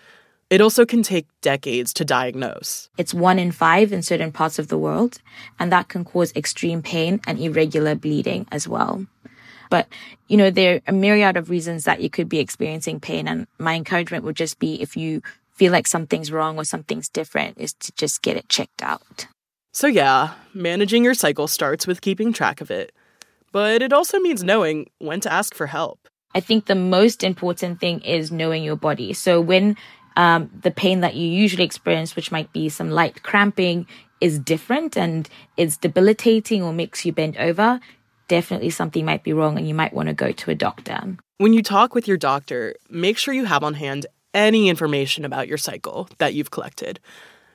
It 0.50 0.60
also 0.60 0.86
can 0.86 1.02
take 1.02 1.28
decades 1.42 1.94
to 1.94 2.04
diagnose. 2.04 2.90
It's 2.98 3.14
one 3.14 3.40
in 3.40 3.54
five 3.54 3.94
in 3.94 4.02
certain 4.02 4.34
parts 4.34 4.60
of 4.60 4.68
the 4.68 4.78
world, 4.78 5.20
and 5.60 5.72
that 5.72 5.88
can 5.88 6.04
cause 6.04 6.36
extreme 6.36 6.82
pain 6.82 7.22
and 7.26 7.40
irregular 7.40 7.96
bleeding 7.96 8.46
as 8.52 8.68
well. 8.68 9.06
But, 9.70 9.88
you 10.28 10.36
know, 10.36 10.52
there 10.52 10.76
are 10.76 10.82
a 10.88 10.92
myriad 10.92 11.38
of 11.38 11.50
reasons 11.50 11.86
that 11.86 12.02
you 12.02 12.10
could 12.10 12.28
be 12.28 12.40
experiencing 12.40 13.00
pain. 13.00 13.30
And 13.30 13.48
my 13.58 13.76
encouragement 13.76 14.26
would 14.26 14.36
just 14.36 14.60
be 14.60 14.82
if 14.82 14.98
you 14.98 15.22
feel 15.54 15.72
like 15.72 15.88
something's 15.88 16.32
wrong 16.32 16.58
or 16.58 16.66
something's 16.66 17.08
different 17.08 17.58
is 17.58 17.72
to 17.76 17.94
just 17.94 18.22
get 18.22 18.36
it 18.36 18.50
checked 18.50 18.84
out. 18.84 19.28
So, 19.74 19.88
yeah, 19.88 20.34
managing 20.54 21.06
your 21.06 21.14
cycle 21.14 21.48
starts 21.48 21.88
with 21.88 22.02
keeping 22.02 22.34
track 22.34 22.60
of 22.60 22.70
it, 22.70 22.92
but 23.54 23.82
it 23.82 23.94
also 23.94 24.20
means 24.20 24.44
knowing 24.44 24.90
when 25.00 25.22
to 25.22 25.32
ask 25.32 25.56
for 25.56 25.68
help. 25.68 26.10
I 26.36 26.42
think 26.42 26.66
the 26.66 26.76
most 26.76 27.24
important 27.24 27.80
thing 27.80 28.02
is 28.02 28.32
knowing 28.34 28.64
your 28.64 28.76
body. 28.76 29.14
So, 29.14 29.40
when 29.40 29.78
um, 30.18 30.50
the 30.62 30.72
pain 30.72 31.00
that 31.02 31.16
you 31.16 31.26
usually 31.26 31.64
experience, 31.64 32.18
which 32.18 32.34
might 32.34 32.52
be 32.52 32.68
some 32.68 32.90
light 32.90 33.24
cramping, 33.24 33.88
is 34.20 34.40
different 34.40 34.98
and 34.98 35.30
is 35.56 35.78
debilitating 35.78 36.62
or 36.62 36.74
makes 36.74 37.06
you 37.06 37.14
bend 37.14 37.38
over, 37.38 37.80
definitely 38.28 38.72
something 38.72 39.06
might 39.06 39.24
be 39.24 39.32
wrong 39.32 39.58
and 39.58 39.70
you 39.70 39.74
might 39.74 39.94
want 39.94 40.08
to 40.08 40.14
go 40.14 40.34
to 40.34 40.52
a 40.52 40.56
doctor. 40.56 41.18
When 41.38 41.54
you 41.54 41.64
talk 41.64 41.96
with 41.96 42.10
your 42.10 42.18
doctor, 42.18 42.76
make 42.90 43.18
sure 43.18 43.34
you 43.34 43.46
have 43.46 43.64
on 43.64 43.76
hand 43.76 44.06
any 44.34 44.68
information 44.68 45.24
about 45.24 45.48
your 45.48 45.58
cycle 45.58 46.10
that 46.18 46.34
you've 46.34 46.52
collected. 46.52 47.00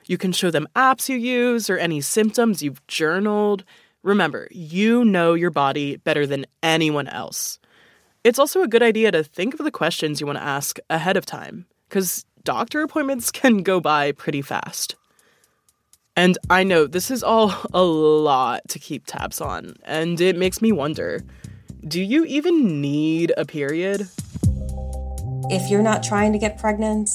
You 0.07 0.17
can 0.17 0.31
show 0.31 0.51
them 0.51 0.67
apps 0.75 1.09
you 1.09 1.17
use 1.17 1.69
or 1.69 1.77
any 1.77 2.01
symptoms 2.01 2.61
you've 2.61 2.85
journaled. 2.87 3.63
Remember, 4.03 4.47
you 4.51 5.03
know 5.03 5.33
your 5.33 5.51
body 5.51 5.97
better 5.97 6.25
than 6.25 6.45
anyone 6.63 7.07
else. 7.07 7.59
It's 8.23 8.39
also 8.39 8.61
a 8.61 8.67
good 8.67 8.83
idea 8.83 9.11
to 9.11 9.23
think 9.23 9.53
of 9.53 9.63
the 9.63 9.71
questions 9.71 10.19
you 10.19 10.27
want 10.27 10.39
to 10.39 10.43
ask 10.43 10.79
ahead 10.89 11.17
of 11.17 11.25
time, 11.25 11.65
because 11.87 12.25
doctor 12.43 12.81
appointments 12.81 13.31
can 13.39 13.63
go 13.63 13.79
by 13.79 14.11
pretty 14.11 14.41
fast. 14.41 14.95
And 16.15 16.37
I 16.49 16.63
know 16.63 16.87
this 16.87 17.11
is 17.11 17.21
all 17.21 17.53
a 17.73 17.83
lot 17.83 18.67
to 18.69 18.79
keep 18.79 19.05
tabs 19.05 19.39
on, 19.39 19.75
and 19.83 20.19
it 20.19 20.35
makes 20.35 20.61
me 20.61 20.71
wonder 20.71 21.23
do 21.87 22.01
you 22.01 22.25
even 22.25 22.81
need 22.81 23.31
a 23.37 23.45
period? 23.45 24.09
If 25.49 25.69
you're 25.69 25.83
not 25.83 26.03
trying 26.03 26.33
to 26.33 26.39
get 26.39 26.57
pregnant 26.57 27.09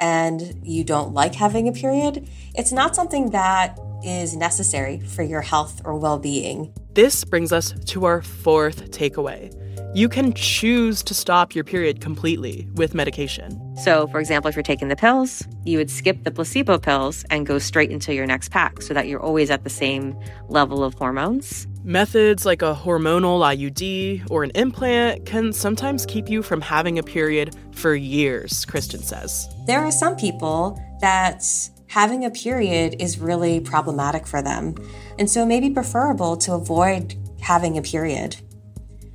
and 0.00 0.60
you 0.64 0.82
don't 0.82 1.12
like 1.14 1.34
having 1.34 1.68
a 1.68 1.72
period, 1.72 2.28
it's 2.54 2.72
not 2.72 2.96
something 2.96 3.30
that 3.30 3.78
is 4.02 4.34
necessary 4.34 4.98
for 5.00 5.22
your 5.22 5.42
health 5.42 5.82
or 5.84 5.96
well 5.96 6.18
being. 6.18 6.72
This 6.94 7.24
brings 7.24 7.52
us 7.52 7.72
to 7.86 8.06
our 8.06 8.22
fourth 8.22 8.90
takeaway. 8.90 9.54
You 9.92 10.08
can 10.08 10.32
choose 10.34 11.02
to 11.02 11.14
stop 11.14 11.54
your 11.54 11.64
period 11.64 12.00
completely 12.00 12.68
with 12.74 12.94
medication. 12.94 13.76
So, 13.76 14.06
for 14.06 14.20
example, 14.20 14.48
if 14.48 14.54
you're 14.54 14.62
taking 14.62 14.86
the 14.86 14.96
pills, 14.96 15.42
you 15.64 15.78
would 15.78 15.90
skip 15.90 16.22
the 16.22 16.30
placebo 16.30 16.78
pills 16.78 17.24
and 17.28 17.44
go 17.44 17.58
straight 17.58 17.90
into 17.90 18.14
your 18.14 18.24
next 18.24 18.50
pack 18.50 18.82
so 18.82 18.94
that 18.94 19.08
you're 19.08 19.20
always 19.20 19.50
at 19.50 19.64
the 19.64 19.70
same 19.70 20.16
level 20.48 20.84
of 20.84 20.94
hormones. 20.94 21.66
Methods 21.82 22.44
like 22.44 22.60
a 22.60 22.74
hormonal 22.74 23.40
IUD 23.40 24.30
or 24.30 24.44
an 24.44 24.50
implant 24.54 25.24
can 25.24 25.50
sometimes 25.50 26.04
keep 26.04 26.28
you 26.28 26.42
from 26.42 26.60
having 26.60 26.98
a 26.98 27.02
period 27.02 27.56
for 27.72 27.94
years, 27.94 28.66
Kristyn 28.66 29.02
says. 29.02 29.48
There 29.66 29.80
are 29.80 29.90
some 29.90 30.14
people 30.14 30.78
that 31.00 31.42
having 31.86 32.26
a 32.26 32.30
period 32.30 32.96
is 32.98 33.18
really 33.18 33.60
problematic 33.60 34.26
for 34.26 34.42
them, 34.42 34.74
and 35.18 35.30
so 35.30 35.42
it 35.42 35.46
may 35.46 35.58
be 35.58 35.70
preferable 35.70 36.36
to 36.36 36.52
avoid 36.52 37.14
having 37.40 37.78
a 37.78 37.82
period. 37.82 38.36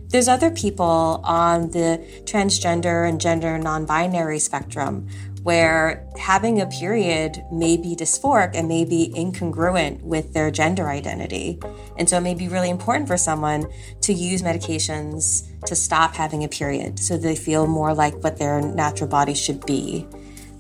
There's 0.08 0.28
other 0.28 0.50
people 0.50 1.22
on 1.24 1.70
the 1.70 2.04
transgender 2.24 3.08
and 3.08 3.22
gender 3.22 3.60
non 3.60 3.86
binary 3.86 4.40
spectrum 4.40 5.08
where 5.46 6.04
having 6.18 6.60
a 6.60 6.66
period 6.66 7.46
may 7.52 7.78
be 7.78 7.96
dysphoric 7.96 8.56
and 8.56 8.68
may 8.68 8.84
be 8.84 9.14
incongruent 9.16 10.02
with 10.02 10.34
their 10.34 10.50
gender 10.50 10.90
identity. 10.90 11.60
And 12.00 12.10
so 12.10 12.18
it 12.18 12.22
may 12.22 12.34
be 12.34 12.48
really 12.48 12.72
important 12.72 13.08
for 13.08 13.16
someone 13.16 13.68
to 14.02 14.12
use 14.12 14.42
medications 14.42 15.48
to 15.68 15.76
stop 15.76 16.16
having 16.16 16.44
a 16.44 16.48
period 16.48 16.98
so 16.98 17.16
they 17.16 17.36
feel 17.36 17.68
more 17.68 17.94
like 17.94 18.24
what 18.24 18.40
their 18.40 18.60
natural 18.60 19.08
body 19.08 19.36
should 19.36 19.64
be. 19.68 20.08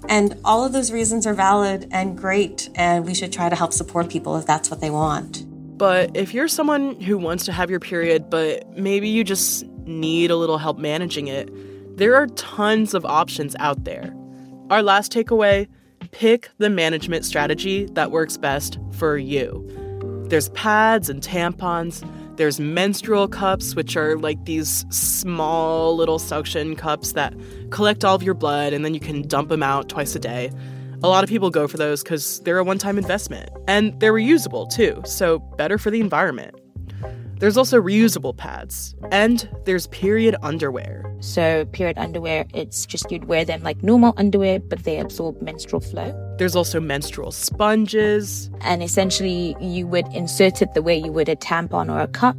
And 0.07 0.37
all 0.45 0.63
of 0.63 0.71
those 0.71 0.91
reasons 0.91 1.25
are 1.25 1.33
valid 1.33 1.87
and 1.89 2.15
great, 2.15 2.69
and 2.75 3.07
we 3.07 3.15
should 3.15 3.33
try 3.33 3.49
to 3.49 3.55
help 3.55 3.73
support 3.73 4.07
people 4.07 4.37
if 4.37 4.45
that's 4.45 4.69
what 4.69 4.81
they 4.81 4.91
want. 4.91 5.45
But 5.79 6.15
if 6.15 6.31
you're 6.31 6.47
someone 6.47 7.01
who 7.01 7.17
wants 7.17 7.43
to 7.45 7.51
have 7.51 7.71
your 7.71 7.79
period, 7.79 8.29
but 8.29 8.69
maybe 8.77 9.09
you 9.09 9.23
just 9.23 9.65
need 9.87 10.29
a 10.29 10.35
little 10.35 10.59
help 10.59 10.77
managing 10.77 11.27
it, 11.27 11.49
there 11.97 12.13
are 12.13 12.27
tons 12.27 12.93
of 12.93 13.03
options 13.03 13.55
out 13.57 13.83
there. 13.83 14.13
Our 14.71 14.81
last 14.81 15.11
takeaway 15.11 15.67
pick 16.09 16.49
the 16.57 16.71
management 16.71 17.23
strategy 17.23 17.85
that 17.91 18.09
works 18.09 18.35
best 18.35 18.79
for 18.93 19.15
you. 19.15 19.63
There's 20.27 20.49
pads 20.49 21.07
and 21.07 21.21
tampons. 21.21 22.03
There's 22.37 22.59
menstrual 22.59 23.27
cups, 23.27 23.75
which 23.75 23.95
are 23.95 24.17
like 24.17 24.43
these 24.45 24.83
small 24.89 25.95
little 25.95 26.17
suction 26.17 26.75
cups 26.75 27.11
that 27.11 27.35
collect 27.69 28.03
all 28.03 28.15
of 28.15 28.23
your 28.23 28.33
blood 28.33 28.73
and 28.73 28.83
then 28.83 28.95
you 28.95 28.99
can 28.99 29.21
dump 29.27 29.49
them 29.49 29.61
out 29.61 29.87
twice 29.87 30.15
a 30.15 30.19
day. 30.19 30.51
A 31.03 31.07
lot 31.07 31.23
of 31.23 31.29
people 31.29 31.51
go 31.51 31.67
for 31.67 31.77
those 31.77 32.01
because 32.01 32.39
they're 32.41 32.57
a 32.57 32.63
one 32.63 32.79
time 32.79 32.97
investment 32.97 33.51
and 33.67 33.97
they're 33.99 34.13
reusable 34.13 34.67
too, 34.67 34.99
so 35.05 35.37
better 35.57 35.77
for 35.77 35.91
the 35.91 36.01
environment. 36.01 36.59
There's 37.45 37.57
also 37.57 37.79
reusable 37.79 38.35
pads, 38.35 38.95
and 39.11 39.47
there's 39.65 39.85
period 39.85 40.35
underwear. 40.41 41.15
So, 41.19 41.65
period 41.65 41.95
underwear, 41.99 42.47
it's 42.55 42.87
just 42.87 43.11
you'd 43.11 43.25
wear 43.25 43.45
them 43.45 43.61
like 43.61 43.83
normal 43.83 44.15
underwear, 44.17 44.59
but 44.59 44.83
they 44.83 44.97
absorb 44.99 45.39
menstrual 45.43 45.81
flow. 45.81 46.11
There's 46.39 46.55
also 46.55 46.79
menstrual 46.79 47.31
sponges. 47.31 48.49
And 48.61 48.81
essentially, 48.81 49.55
you 49.61 49.85
would 49.85 50.07
insert 50.07 50.63
it 50.63 50.73
the 50.73 50.81
way 50.81 50.97
you 50.97 51.11
would 51.11 51.29
a 51.29 51.35
tampon 51.35 51.93
or 51.93 51.99
a 51.99 52.07
cup, 52.07 52.35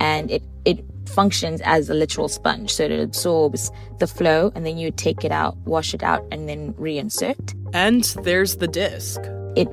and 0.00 0.28
it, 0.28 0.42
it 0.64 0.84
functions 1.08 1.60
as 1.60 1.88
a 1.88 1.94
literal 1.94 2.26
sponge. 2.28 2.74
So 2.74 2.82
it 2.82 2.98
absorbs 2.98 3.70
the 4.00 4.08
flow 4.08 4.50
and 4.56 4.66
then 4.66 4.76
you 4.76 4.90
take 4.90 5.24
it 5.24 5.30
out, 5.30 5.56
wash 5.58 5.94
it 5.94 6.02
out, 6.02 6.26
and 6.32 6.48
then 6.48 6.74
reinsert. 6.74 7.54
And 7.72 8.02
there's 8.24 8.56
the 8.56 8.66
disc. 8.66 9.20
It 9.54 9.68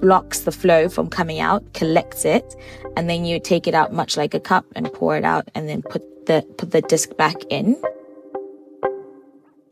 blocks 0.00 0.40
the 0.40 0.52
flow 0.52 0.88
from 0.88 1.08
coming 1.08 1.40
out, 1.40 1.72
collects 1.74 2.24
it, 2.24 2.54
and 2.96 3.08
then 3.08 3.24
you 3.24 3.40
take 3.40 3.66
it 3.66 3.74
out 3.74 3.92
much 3.92 4.16
like 4.16 4.34
a 4.34 4.40
cup 4.40 4.66
and 4.74 4.92
pour 4.92 5.16
it 5.16 5.24
out 5.24 5.48
and 5.54 5.68
then 5.68 5.82
put 5.82 6.02
the 6.26 6.42
put 6.58 6.70
the 6.70 6.82
disc 6.82 7.16
back 7.16 7.36
in. 7.50 7.80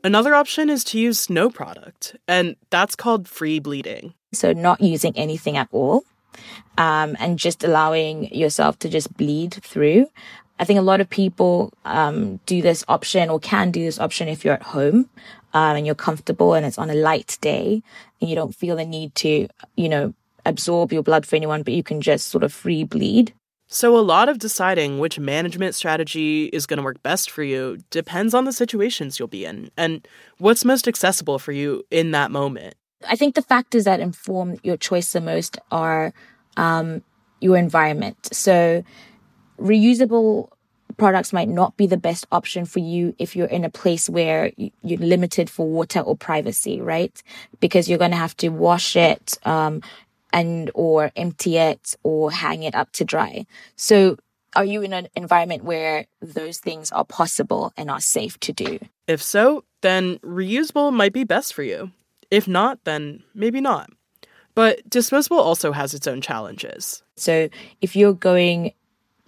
Another 0.03 0.35
option 0.35 0.69
is 0.69 0.85
to 0.85 0.99
use 0.99 1.31
no 1.31 1.49
product, 1.49 2.17
and 2.29 2.57
that's 2.71 2.95
called 2.95 3.27
free 3.27 3.59
bleeding. 3.59 4.15
So 4.33 4.53
not 4.53 4.81
using 4.81 5.17
anything 5.17 5.57
at 5.57 5.69
all. 5.71 6.05
Um, 6.77 7.17
and 7.21 7.39
just 7.39 7.63
allowing 7.63 8.35
yourself 8.35 8.81
to 8.81 8.89
just 8.89 9.17
bleed 9.17 9.55
through. 9.63 10.07
I 10.59 10.65
think 10.65 10.79
a 10.79 10.83
lot 10.83 11.01
of 11.01 11.11
people 11.11 11.73
um, 11.85 12.39
do 12.47 12.63
this 12.63 12.85
option 12.89 13.29
or 13.29 13.41
can 13.41 13.71
do 13.71 13.85
this 13.85 13.99
option 13.99 14.29
if 14.29 14.45
you're 14.45 14.55
at 14.55 14.63
home 14.63 15.09
um, 15.53 15.77
and 15.77 15.87
you're 15.87 15.95
comfortable 15.95 16.55
and 16.55 16.65
it's 16.65 16.79
on 16.79 16.91
a 16.91 16.95
light 16.95 17.39
day 17.41 17.83
and 18.21 18.31
you 18.31 18.37
don't 18.37 18.55
feel 18.55 18.77
the 18.77 18.85
need 18.85 19.15
to, 19.17 19.49
you 19.77 19.89
know, 19.89 20.15
absorb 20.47 20.93
your 20.93 21.03
blood 21.03 21.27
for 21.27 21.37
anyone, 21.37 21.63
but 21.63 21.75
you 21.75 21.83
can 21.83 22.01
just 22.01 22.29
sort 22.29 22.45
of 22.45 22.53
free 22.53 22.85
bleed. 22.85 23.33
So, 23.67 23.99
a 23.99 24.01
lot 24.01 24.29
of 24.29 24.39
deciding 24.39 24.99
which 24.99 25.19
management 25.19 25.75
strategy 25.75 26.45
is 26.47 26.67
going 26.67 26.77
to 26.77 26.83
work 26.85 27.03
best 27.03 27.31
for 27.31 27.43
you 27.43 27.79
depends 27.91 28.35
on 28.35 28.45
the 28.45 28.53
situations 28.53 29.19
you'll 29.19 29.27
be 29.27 29.45
in 29.47 29.71
and 29.77 30.07
what's 30.39 30.65
most 30.65 30.87
accessible 30.87 31.39
for 31.39 31.51
you 31.51 31.83
in 31.91 32.11
that 32.13 32.31
moment. 32.31 32.75
I 33.09 33.17
think 33.17 33.35
the 33.35 33.43
factors 33.43 33.85
that 33.85 34.01
inform 34.01 34.59
your 34.63 34.77
choice 34.77 35.13
the 35.13 35.21
most 35.21 35.59
are 35.71 36.13
um, 36.57 37.03
your 37.41 37.57
environment. 37.57 38.29
So, 38.33 38.85
reusable 39.59 40.51
products 40.97 41.33
might 41.33 41.49
not 41.49 41.77
be 41.77 41.87
the 41.87 41.97
best 41.97 42.27
option 42.31 42.65
for 42.65 42.79
you 42.79 43.15
if 43.19 43.35
you're 43.35 43.47
in 43.47 43.65
a 43.65 43.71
place 43.71 44.09
where 44.09 44.53
you're 44.57 44.99
limited 44.99 45.51
for 45.51 45.67
water 45.67 46.01
or 46.01 46.17
privacy, 46.17 46.81
right? 46.81 47.23
Because 47.61 47.89
you're 47.89 47.99
going 47.99 48.13
to 48.13 48.17
have 48.17 48.37
to 48.39 48.49
wash 48.51 48.95
it, 48.95 49.37
um, 49.45 49.83
and 50.33 50.71
or 50.75 51.13
empty 51.17 51.57
it 51.57 51.97
or 52.03 52.31
hang 52.31 52.65
it 52.65 52.75
up 52.75 52.91
to 52.93 53.05
dry. 53.05 53.47
So 53.77 54.19
are 54.57 54.65
you 54.65 54.83
in 54.83 54.93
an 54.93 55.09
environment 55.15 55.65
where 55.65 56.07
those 56.21 56.59
things 56.59 56.91
are 56.91 57.05
possible 57.05 57.73
and 57.77 57.91
are 57.91 58.01
safe 58.01 58.39
to 58.41 58.53
do? 58.53 58.79
If 59.07 59.23
so, 59.23 59.65
then 59.81 60.19
reusable 60.19 60.93
might 60.93 61.13
be 61.13 61.25
best 61.25 61.55
for 61.55 61.63
you. 61.63 61.93
If 62.31 62.49
not, 62.49 62.85
then 62.85 63.23
maybe 63.35 63.61
not. 63.61 63.91
But 64.55 64.89
disposable 64.89 65.41
also 65.41 65.73
has 65.73 65.95
its 65.95 66.07
own 66.07 66.21
challenges. 66.21 67.03
So 67.17 67.49
if 67.81 67.97
you're 67.97 68.15
going 68.15 68.73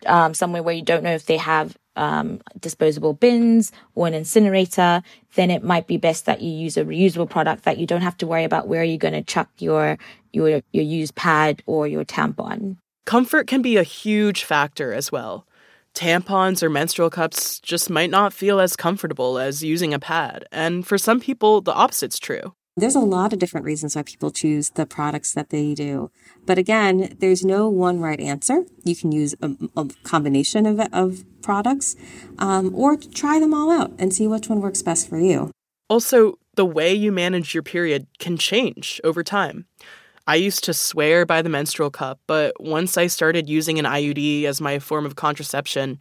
um, 0.06 0.34
somewhere 0.34 0.62
where 0.62 0.74
you 0.74 0.82
don't 0.82 1.02
know 1.02 1.14
if 1.14 1.26
they 1.26 1.36
have 1.36 1.76
um, 1.96 2.40
disposable 2.60 3.14
bins 3.14 3.72
or 3.94 4.06
an 4.06 4.14
incinerator, 4.14 5.02
then 5.34 5.50
it 5.50 5.62
might 5.62 5.86
be 5.86 5.96
best 5.96 6.26
that 6.26 6.42
you 6.42 6.50
use 6.50 6.76
a 6.76 6.84
reusable 6.84 7.28
product 7.28 7.64
that 7.64 7.78
you 7.78 7.86
don't 7.86 8.02
have 8.02 8.16
to 8.18 8.26
worry 8.26 8.44
about 8.44 8.68
where 8.68 8.84
you're 8.84 8.98
going 8.98 9.14
to 9.14 9.22
chuck 9.22 9.48
your 9.58 9.98
your 10.32 10.60
your 10.72 10.84
used 10.84 11.14
pad 11.14 11.62
or 11.66 11.86
your 11.86 12.04
tampon. 12.04 12.76
Comfort 13.06 13.46
can 13.46 13.62
be 13.62 13.76
a 13.76 13.82
huge 13.82 14.44
factor 14.44 14.92
as 14.92 15.12
well. 15.12 15.46
Tampons 15.94 16.62
or 16.62 16.68
menstrual 16.68 17.08
cups 17.08 17.58
just 17.60 17.88
might 17.88 18.10
not 18.10 18.32
feel 18.32 18.60
as 18.60 18.76
comfortable 18.76 19.38
as 19.38 19.62
using 19.62 19.94
a 19.94 19.98
pad, 19.98 20.46
and 20.52 20.86
for 20.86 20.98
some 20.98 21.20
people, 21.20 21.62
the 21.62 21.74
opposite's 21.74 22.18
true. 22.18 22.52
There's 22.78 22.94
a 22.94 23.00
lot 23.00 23.32
of 23.32 23.38
different 23.38 23.64
reasons 23.64 23.96
why 23.96 24.02
people 24.02 24.30
choose 24.30 24.68
the 24.68 24.84
products 24.84 25.32
that 25.32 25.48
they 25.48 25.72
do. 25.72 26.10
But 26.44 26.58
again, 26.58 27.16
there's 27.20 27.42
no 27.42 27.70
one 27.70 28.00
right 28.00 28.20
answer. 28.20 28.66
You 28.84 28.94
can 28.94 29.12
use 29.12 29.34
a, 29.40 29.52
a 29.78 29.88
combination 30.02 30.66
of, 30.66 30.80
of 30.92 31.24
products 31.40 31.96
um, 32.38 32.74
or 32.74 32.98
try 32.98 33.40
them 33.40 33.54
all 33.54 33.70
out 33.70 33.92
and 33.98 34.12
see 34.12 34.28
which 34.28 34.50
one 34.50 34.60
works 34.60 34.82
best 34.82 35.08
for 35.08 35.18
you. 35.18 35.50
Also, 35.88 36.38
the 36.56 36.66
way 36.66 36.92
you 36.92 37.12
manage 37.12 37.54
your 37.54 37.62
period 37.62 38.08
can 38.18 38.36
change 38.36 39.00
over 39.02 39.22
time. 39.22 39.64
I 40.26 40.34
used 40.34 40.62
to 40.64 40.74
swear 40.74 41.24
by 41.24 41.40
the 41.40 41.48
menstrual 41.48 41.90
cup, 41.90 42.20
but 42.26 42.60
once 42.60 42.98
I 42.98 43.06
started 43.06 43.48
using 43.48 43.78
an 43.78 43.86
IUD 43.86 44.44
as 44.44 44.60
my 44.60 44.80
form 44.80 45.06
of 45.06 45.16
contraception, 45.16 45.98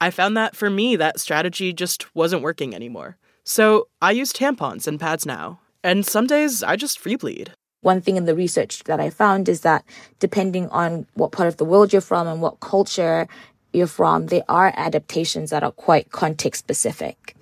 I 0.00 0.10
found 0.10 0.36
that 0.36 0.56
for 0.56 0.70
me, 0.70 0.96
that 0.96 1.20
strategy 1.20 1.72
just 1.72 2.16
wasn't 2.16 2.42
working 2.42 2.74
anymore. 2.74 3.16
So 3.44 3.86
I 4.02 4.10
use 4.10 4.32
tampons 4.32 4.88
and 4.88 4.98
pads 4.98 5.24
now, 5.24 5.60
and 5.86 6.04
some 6.04 6.26
days 6.26 6.64
I 6.64 6.74
just 6.74 6.98
free 6.98 7.14
bleed. 7.14 7.52
One 7.82 8.00
thing 8.00 8.16
in 8.16 8.24
the 8.24 8.34
research 8.34 8.82
that 8.84 8.98
I 8.98 9.08
found 9.08 9.48
is 9.48 9.60
that 9.60 9.84
depending 10.18 10.68
on 10.70 11.06
what 11.14 11.30
part 11.30 11.46
of 11.46 11.58
the 11.58 11.64
world 11.64 11.92
you're 11.92 12.02
from 12.02 12.26
and 12.26 12.42
what 12.42 12.58
culture 12.58 13.28
you're 13.72 13.86
from, 13.86 14.26
there 14.26 14.42
are 14.48 14.72
adaptations 14.76 15.50
that 15.50 15.62
are 15.62 15.70
quite 15.70 16.10
context 16.10 16.58
specific. 16.58 17.36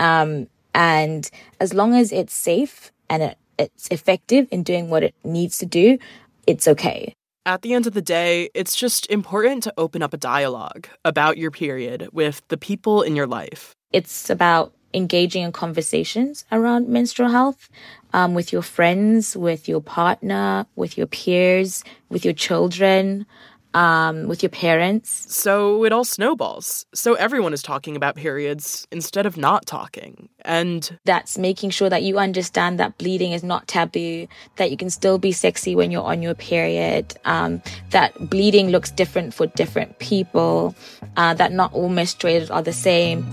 Um, 0.00 0.48
and 0.74 1.30
as 1.60 1.72
long 1.72 1.94
as 1.94 2.10
it's 2.10 2.34
safe 2.34 2.90
and 3.08 3.22
it, 3.22 3.38
it's 3.60 3.86
effective 3.92 4.48
in 4.50 4.64
doing 4.64 4.90
what 4.90 5.04
it 5.04 5.14
needs 5.22 5.58
to 5.58 5.66
do, 5.66 5.96
it's 6.48 6.66
okay. 6.66 7.14
At 7.46 7.62
the 7.62 7.74
end 7.74 7.86
of 7.86 7.94
the 7.94 8.02
day, 8.02 8.50
it's 8.54 8.74
just 8.74 9.08
important 9.08 9.62
to 9.64 9.74
open 9.76 10.02
up 10.02 10.12
a 10.12 10.16
dialogue 10.16 10.88
about 11.04 11.38
your 11.38 11.52
period 11.52 12.08
with 12.12 12.42
the 12.48 12.56
people 12.56 13.02
in 13.02 13.14
your 13.14 13.28
life 13.28 13.76
it's 13.94 14.28
about 14.28 14.72
engaging 14.94 15.42
in 15.42 15.52
conversations 15.52 16.44
around 16.52 16.88
menstrual 16.88 17.28
health 17.28 17.68
um, 18.12 18.34
with 18.34 18.52
your 18.52 18.62
friends, 18.62 19.36
with 19.36 19.68
your 19.68 19.80
partner, 19.80 20.66
with 20.76 20.96
your 20.96 21.08
peers, 21.08 21.82
with 22.08 22.24
your 22.24 22.34
children, 22.34 23.26
um, 23.74 24.28
with 24.28 24.42
your 24.42 24.50
parents. 24.50 25.26
So 25.34 25.84
it 25.84 25.92
all 25.92 26.04
snowballs. 26.04 26.86
So 26.94 27.14
everyone 27.14 27.52
is 27.52 27.62
talking 27.62 27.96
about 27.96 28.14
periods 28.14 28.86
instead 28.92 29.26
of 29.26 29.36
not 29.36 29.66
talking. 29.66 30.28
And 30.44 30.96
that's 31.04 31.36
making 31.36 31.70
sure 31.70 31.90
that 31.90 32.04
you 32.04 32.18
understand 32.18 32.78
that 32.78 32.96
bleeding 32.98 33.32
is 33.32 33.42
not 33.42 33.66
taboo, 33.66 34.28
that 34.56 34.70
you 34.70 34.76
can 34.76 34.90
still 34.90 35.18
be 35.18 35.32
sexy 35.32 35.74
when 35.74 35.90
you're 35.90 36.04
on 36.04 36.22
your 36.22 36.34
period, 36.34 37.16
um, 37.24 37.60
that 37.90 38.30
bleeding 38.30 38.68
looks 38.68 38.92
different 38.92 39.34
for 39.34 39.46
different 39.48 39.98
people, 39.98 40.74
uh, 41.16 41.34
that 41.34 41.52
not 41.52 41.72
all 41.72 41.90
menstruators 41.90 42.54
are 42.54 42.62
the 42.62 42.72
same. 42.72 43.26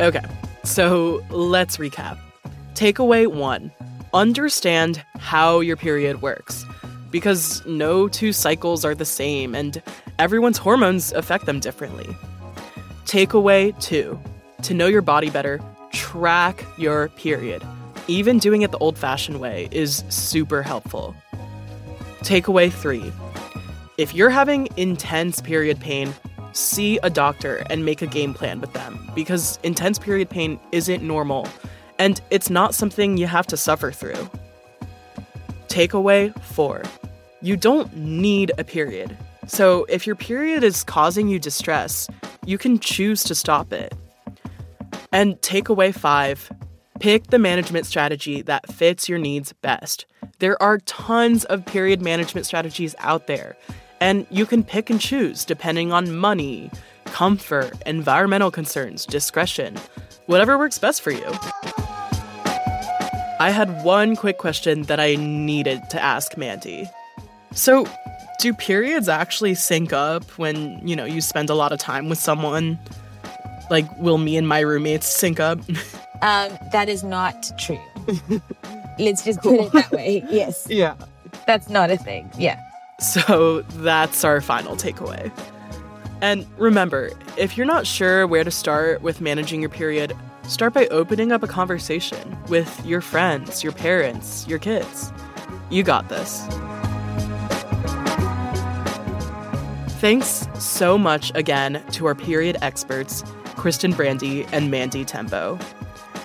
Okay, 0.00 0.24
so 0.64 1.22
let's 1.30 1.76
recap. 1.76 2.18
Takeaway 2.74 3.28
one 3.28 3.70
understand 4.12 5.04
how 5.18 5.60
your 5.60 5.76
period 5.76 6.20
works 6.20 6.64
because 7.10 7.64
no 7.66 8.08
two 8.08 8.32
cycles 8.32 8.84
are 8.84 8.94
the 8.94 9.04
same 9.04 9.54
and 9.54 9.80
everyone's 10.18 10.58
hormones 10.58 11.12
affect 11.12 11.46
them 11.46 11.60
differently. 11.60 12.06
Takeaway 13.06 13.78
two 13.80 14.18
to 14.62 14.74
know 14.74 14.86
your 14.86 15.02
body 15.02 15.30
better, 15.30 15.60
track 15.92 16.64
your 16.76 17.08
period. 17.10 17.62
Even 18.08 18.38
doing 18.38 18.62
it 18.62 18.72
the 18.72 18.78
old 18.78 18.98
fashioned 18.98 19.40
way 19.40 19.68
is 19.70 20.02
super 20.08 20.62
helpful. 20.62 21.14
Takeaway 22.20 22.72
three 22.72 23.12
if 23.96 24.12
you're 24.12 24.30
having 24.30 24.68
intense 24.76 25.40
period 25.40 25.78
pain, 25.78 26.12
see 26.56 26.98
a 27.02 27.10
doctor 27.10 27.64
and 27.68 27.84
make 27.84 28.02
a 28.02 28.06
game 28.06 28.34
plan 28.34 28.60
with 28.60 28.72
them 28.72 29.10
because 29.14 29.58
intense 29.62 29.98
period 29.98 30.30
pain 30.30 30.58
isn't 30.72 31.02
normal 31.02 31.48
and 31.98 32.20
it's 32.30 32.50
not 32.50 32.74
something 32.74 33.16
you 33.16 33.26
have 33.26 33.46
to 33.46 33.56
suffer 33.56 33.90
through. 33.90 34.30
Takeaway 35.68 36.34
four 36.42 36.82
you 37.44 37.58
don't 37.58 37.94
need 37.94 38.52
a 38.56 38.64
period. 38.64 39.14
So 39.46 39.84
if 39.90 40.06
your 40.06 40.16
period 40.16 40.64
is 40.64 40.82
causing 40.82 41.28
you 41.28 41.38
distress, 41.38 42.08
you 42.46 42.56
can 42.56 42.78
choose 42.78 43.22
to 43.24 43.34
stop 43.34 43.70
it. 43.70 43.92
And 45.12 45.38
takeaway 45.42 45.94
five 45.94 46.50
pick 47.00 47.26
the 47.26 47.38
management 47.38 47.84
strategy 47.84 48.40
that 48.40 48.72
fits 48.72 49.10
your 49.10 49.18
needs 49.18 49.52
best. 49.52 50.06
There 50.38 50.60
are 50.62 50.78
tons 50.78 51.44
of 51.44 51.66
period 51.66 52.00
management 52.00 52.46
strategies 52.46 52.94
out 52.98 53.26
there, 53.26 53.56
and 54.04 54.26
you 54.28 54.44
can 54.44 54.62
pick 54.62 54.90
and 54.90 55.00
choose 55.00 55.46
depending 55.46 55.90
on 55.90 56.14
money, 56.14 56.70
comfort, 57.06 57.72
environmental 57.86 58.50
concerns, 58.50 59.06
discretion, 59.06 59.78
whatever 60.26 60.58
works 60.58 60.78
best 60.78 61.00
for 61.00 61.10
you. 61.10 61.24
I 63.40 63.50
had 63.50 63.82
one 63.82 64.14
quick 64.14 64.36
question 64.36 64.82
that 64.82 65.00
I 65.00 65.14
needed 65.14 65.88
to 65.88 66.02
ask 66.02 66.36
Mandy. 66.36 66.90
So, 67.52 67.86
do 68.40 68.52
periods 68.52 69.08
actually 69.08 69.54
sync 69.54 69.94
up 69.94 70.22
when, 70.32 70.86
you 70.86 70.94
know, 70.94 71.06
you 71.06 71.22
spend 71.22 71.48
a 71.48 71.54
lot 71.54 71.72
of 71.72 71.78
time 71.78 72.10
with 72.10 72.18
someone? 72.18 72.78
Like, 73.70 73.86
will 73.98 74.18
me 74.18 74.36
and 74.36 74.46
my 74.46 74.60
roommates 74.60 75.06
sync 75.06 75.40
up? 75.40 75.58
Um, 76.22 76.56
that 76.72 76.88
is 76.88 77.04
not 77.04 77.52
true. 77.58 77.78
Let's 78.98 79.24
just 79.24 79.42
put 79.42 79.60
it 79.60 79.72
that 79.72 79.90
way. 79.90 80.24
Yes. 80.30 80.66
Yeah. 80.70 80.94
That's 81.46 81.68
not 81.68 81.90
a 81.90 81.98
thing. 81.98 82.30
Yeah. 82.38 82.62
So 83.04 83.60
that's 83.76 84.24
our 84.24 84.40
final 84.40 84.76
takeaway. 84.76 85.30
And 86.22 86.46
remember, 86.56 87.10
if 87.36 87.56
you're 87.56 87.66
not 87.66 87.86
sure 87.86 88.26
where 88.26 88.44
to 88.44 88.50
start 88.50 89.02
with 89.02 89.20
managing 89.20 89.60
your 89.60 89.68
period, 89.68 90.16
start 90.48 90.72
by 90.72 90.86
opening 90.86 91.30
up 91.30 91.42
a 91.42 91.46
conversation 91.46 92.38
with 92.48 92.84
your 92.86 93.02
friends, 93.02 93.62
your 93.62 93.72
parents, 93.72 94.46
your 94.48 94.58
kids. 94.58 95.12
You 95.70 95.82
got 95.82 96.08
this. 96.08 96.46
Thanks 100.00 100.48
so 100.58 100.96
much 100.96 101.30
again 101.34 101.82
to 101.92 102.06
our 102.06 102.14
period 102.14 102.56
experts, 102.62 103.22
Kristyn 103.56 103.92
Brandi 103.92 104.48
and 104.50 104.70
Mandy 104.70 105.04
Tembo. 105.04 105.58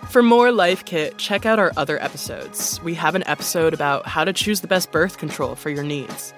For 0.09 0.23
more 0.23 0.51
Life 0.51 0.85
Kit, 0.85 1.17
check 1.17 1.45
out 1.45 1.59
our 1.59 1.71
other 1.77 2.01
episodes. 2.01 2.81
We 2.83 2.95
have 2.95 3.15
an 3.15 3.27
episode 3.27 3.73
about 3.73 4.07
how 4.07 4.23
to 4.23 4.33
choose 4.33 4.61
the 4.61 4.67
best 4.67 4.91
birth 4.91 5.17
control 5.17 5.55
for 5.55 5.69
your 5.69 5.83
needs. 5.83 6.33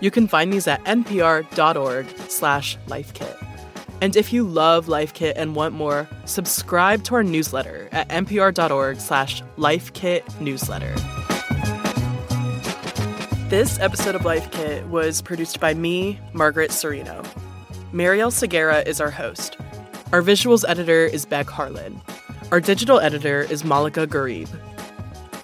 You 0.00 0.10
can 0.10 0.28
find 0.28 0.52
these 0.52 0.66
at 0.66 0.84
npr.org 0.84 2.06
slash 2.28 2.76
lifekit. 2.86 3.46
And 4.02 4.14
if 4.14 4.32
you 4.32 4.44
love 4.44 4.88
Life 4.88 5.14
Kit 5.14 5.36
and 5.38 5.54
want 5.54 5.74
more, 5.74 6.06
subscribe 6.26 7.02
to 7.04 7.14
our 7.14 7.22
newsletter 7.22 7.88
at 7.92 8.08
npr.org 8.08 9.00
slash 9.00 9.42
lifekit 9.56 10.40
newsletter. 10.40 10.94
This 13.48 13.78
episode 13.78 14.14
of 14.14 14.24
Life 14.24 14.50
Kit 14.50 14.86
was 14.88 15.22
produced 15.22 15.60
by 15.60 15.72
me, 15.72 16.18
Margaret 16.32 16.72
Cirino. 16.72 17.24
Marielle 17.92 18.32
Segarra 18.32 18.86
is 18.86 19.00
our 19.00 19.10
host. 19.10 19.56
Our 20.12 20.20
visuals 20.20 20.64
editor 20.68 21.06
is 21.06 21.24
Beck 21.24 21.48
Harlan. 21.48 22.02
Our 22.52 22.60
digital 22.60 23.00
editor 23.00 23.42
is 23.42 23.64
Malika 23.64 24.06
Gharib. 24.06 24.48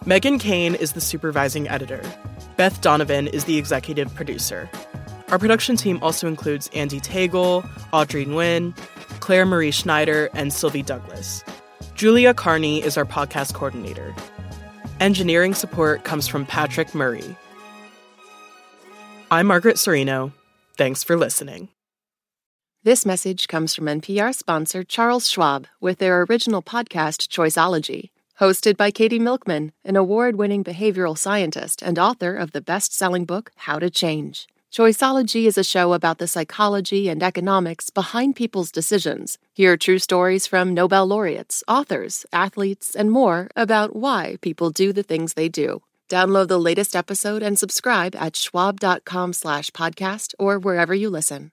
Meghan 0.05 0.39
Keane 0.39 0.75
is 0.75 0.93
the 0.93 1.01
supervising 1.01 1.69
editor. 1.69 2.03
Beth 2.63 2.81
Donovan 2.81 3.27
is 3.27 3.47
the 3.47 3.59
executive 3.59 4.15
producer. 4.15 4.71
Our 5.31 5.39
production 5.41 5.75
team 5.75 5.99
also 6.01 6.29
includes 6.29 6.71
Andy 6.73 7.01
Tagle, 7.01 7.69
Audrey 7.93 8.25
Nguyen, 8.25 8.77
Clare 9.19 9.45
Marie 9.45 9.73
Schneider, 9.73 10.31
and 10.33 10.53
Sylvie 10.53 10.85
Douglis. 10.85 11.43
Julia 11.97 12.33
Carney 12.33 12.81
is 12.81 12.97
our 12.97 13.05
podcast 13.05 13.55
coordinator. 13.55 14.15
Engineering 15.01 15.55
support 15.55 16.05
comes 16.05 16.29
from 16.29 16.47
Patrick 16.47 16.95
Murray. 16.95 17.37
I'm 19.33 19.49
Margaret 19.49 19.75
Cirino. 19.75 20.33
Thanks 20.77 21.03
for 21.03 21.17
listening. 21.17 21.69
This 22.85 23.05
message 23.05 23.49
comes 23.49 23.75
from 23.75 23.87
NPR 23.87 24.33
sponsor 24.33 24.85
Charles 24.85 25.29
Schwab 25.29 25.67
with 25.81 25.99
their 25.99 26.23
original 26.23 26.63
podcast, 26.63 27.27
Choiceology. 27.27 28.12
Hosted 28.43 28.77
by 28.77 28.91
Katie 28.91 29.21
Milkman, 29.21 29.71
an 29.85 29.95
award 29.95 30.35
winning 30.35 30.65
behavioral 30.65 31.17
scientist 31.17 31.81
and 31.81 31.97
author 31.97 32.35
of 32.35 32.51
the 32.51 32.61
best 32.61 32.93
selling 32.93 33.25
book, 33.25 33.53
How 33.55 33.79
to 33.79 33.89
Change. 33.89 34.49
Choiceology 34.73 35.45
is 35.45 35.57
a 35.57 35.63
show 35.63 35.93
about 35.93 36.19
the 36.19 36.27
psychology 36.27 37.09
and 37.09 37.23
economics 37.23 37.89
behind 37.89 38.35
people's 38.35 38.73
decisions. 38.73 39.39
Hear 39.55 39.77
true 39.77 40.01
stories 40.01 40.49
from 40.49 40.75
Nobel 40.75 41.07
laureates, 41.07 41.63
authors, 41.69 42.27
athletes, 42.33 42.97
and 42.97 43.13
more 43.13 43.47
about 43.55 43.95
why 43.95 44.39
people 44.41 44.71
do 44.71 44.93
the 44.93 45.05
things 45.05 45.35
they 45.35 45.49
do. 45.49 45.81
Download 46.09 46.49
the 46.49 46.59
latest 46.59 46.97
episode 46.97 47.45
and 47.45 47.57
subscribe 47.57 48.17
at 48.17 48.35
schwab.com 48.35 49.35
slash 49.35 49.71
podcast 49.71 50.35
or 50.41 50.59
wherever 50.59 50.93
you 50.93 51.11
listen. 51.11 51.53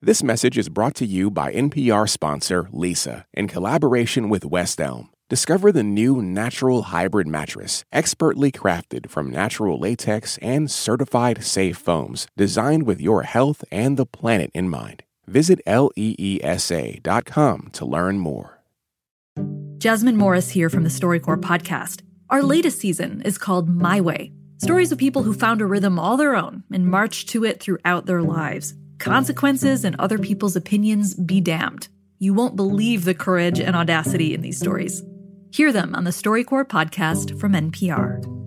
This 0.00 0.22
message 0.22 0.56
is 0.56 0.70
brought 0.70 0.94
to 0.94 1.04
you 1.04 1.30
by 1.30 1.52
NPR 1.52 2.08
sponsor 2.08 2.62
Leesa 2.72 3.26
in 3.34 3.46
collaboration 3.46 4.30
with 4.30 4.46
West 4.46 4.80
Elm. 4.80 5.10
Discover 5.30 5.72
the 5.72 5.82
new 5.82 6.20
natural 6.20 6.82
hybrid 6.82 7.26
mattress, 7.26 7.84
expertly 7.90 8.52
crafted 8.52 9.08
from 9.08 9.30
natural 9.30 9.78
latex 9.78 10.38
and 10.38 10.70
certified 10.70 11.42
safe 11.42 11.78
foams, 11.78 12.26
designed 12.36 12.82
with 12.84 13.00
your 13.00 13.22
health 13.22 13.64
and 13.72 13.96
the 13.96 14.06
planet 14.06 14.50
in 14.54 14.68
mind. 14.68 15.02
Visit 15.26 15.60
leesa.com 15.66 16.50
to 17.72 17.84
learn 17.84 18.18
more. 18.18 18.60
Jasmine 19.78 20.16
Morris 20.16 20.50
here 20.50 20.68
from 20.68 20.82
the 20.84 20.90
StoryCorps 20.90 21.40
podcast. 21.40 22.02
Our 22.28 22.42
latest 22.42 22.78
season 22.78 23.22
is 23.22 23.38
called 23.38 23.68
My 23.68 24.00
Way 24.00 24.32
stories 24.58 24.92
of 24.92 24.98
people 24.98 25.22
who 25.22 25.34
found 25.34 25.60
a 25.60 25.66
rhythm 25.66 25.98
all 25.98 26.16
their 26.16 26.34
own 26.34 26.64
and 26.72 26.88
marched 26.88 27.28
to 27.28 27.44
it 27.44 27.60
throughout 27.60 28.06
their 28.06 28.22
lives. 28.22 28.74
Consequences 28.98 29.84
and 29.84 29.94
other 29.98 30.18
people's 30.18 30.56
opinions 30.56 31.14
be 31.14 31.40
damned. 31.40 31.88
You 32.18 32.32
won't 32.32 32.56
believe 32.56 33.04
the 33.04 33.14
courage 33.14 33.60
and 33.60 33.76
audacity 33.76 34.32
in 34.32 34.40
these 34.40 34.58
stories. 34.58 35.02
Hear 35.54 35.70
them 35.72 35.94
on 35.94 36.02
the 36.02 36.10
StoryCorps 36.10 36.66
podcast 36.66 37.38
from 37.38 37.52
NPR. 37.52 38.43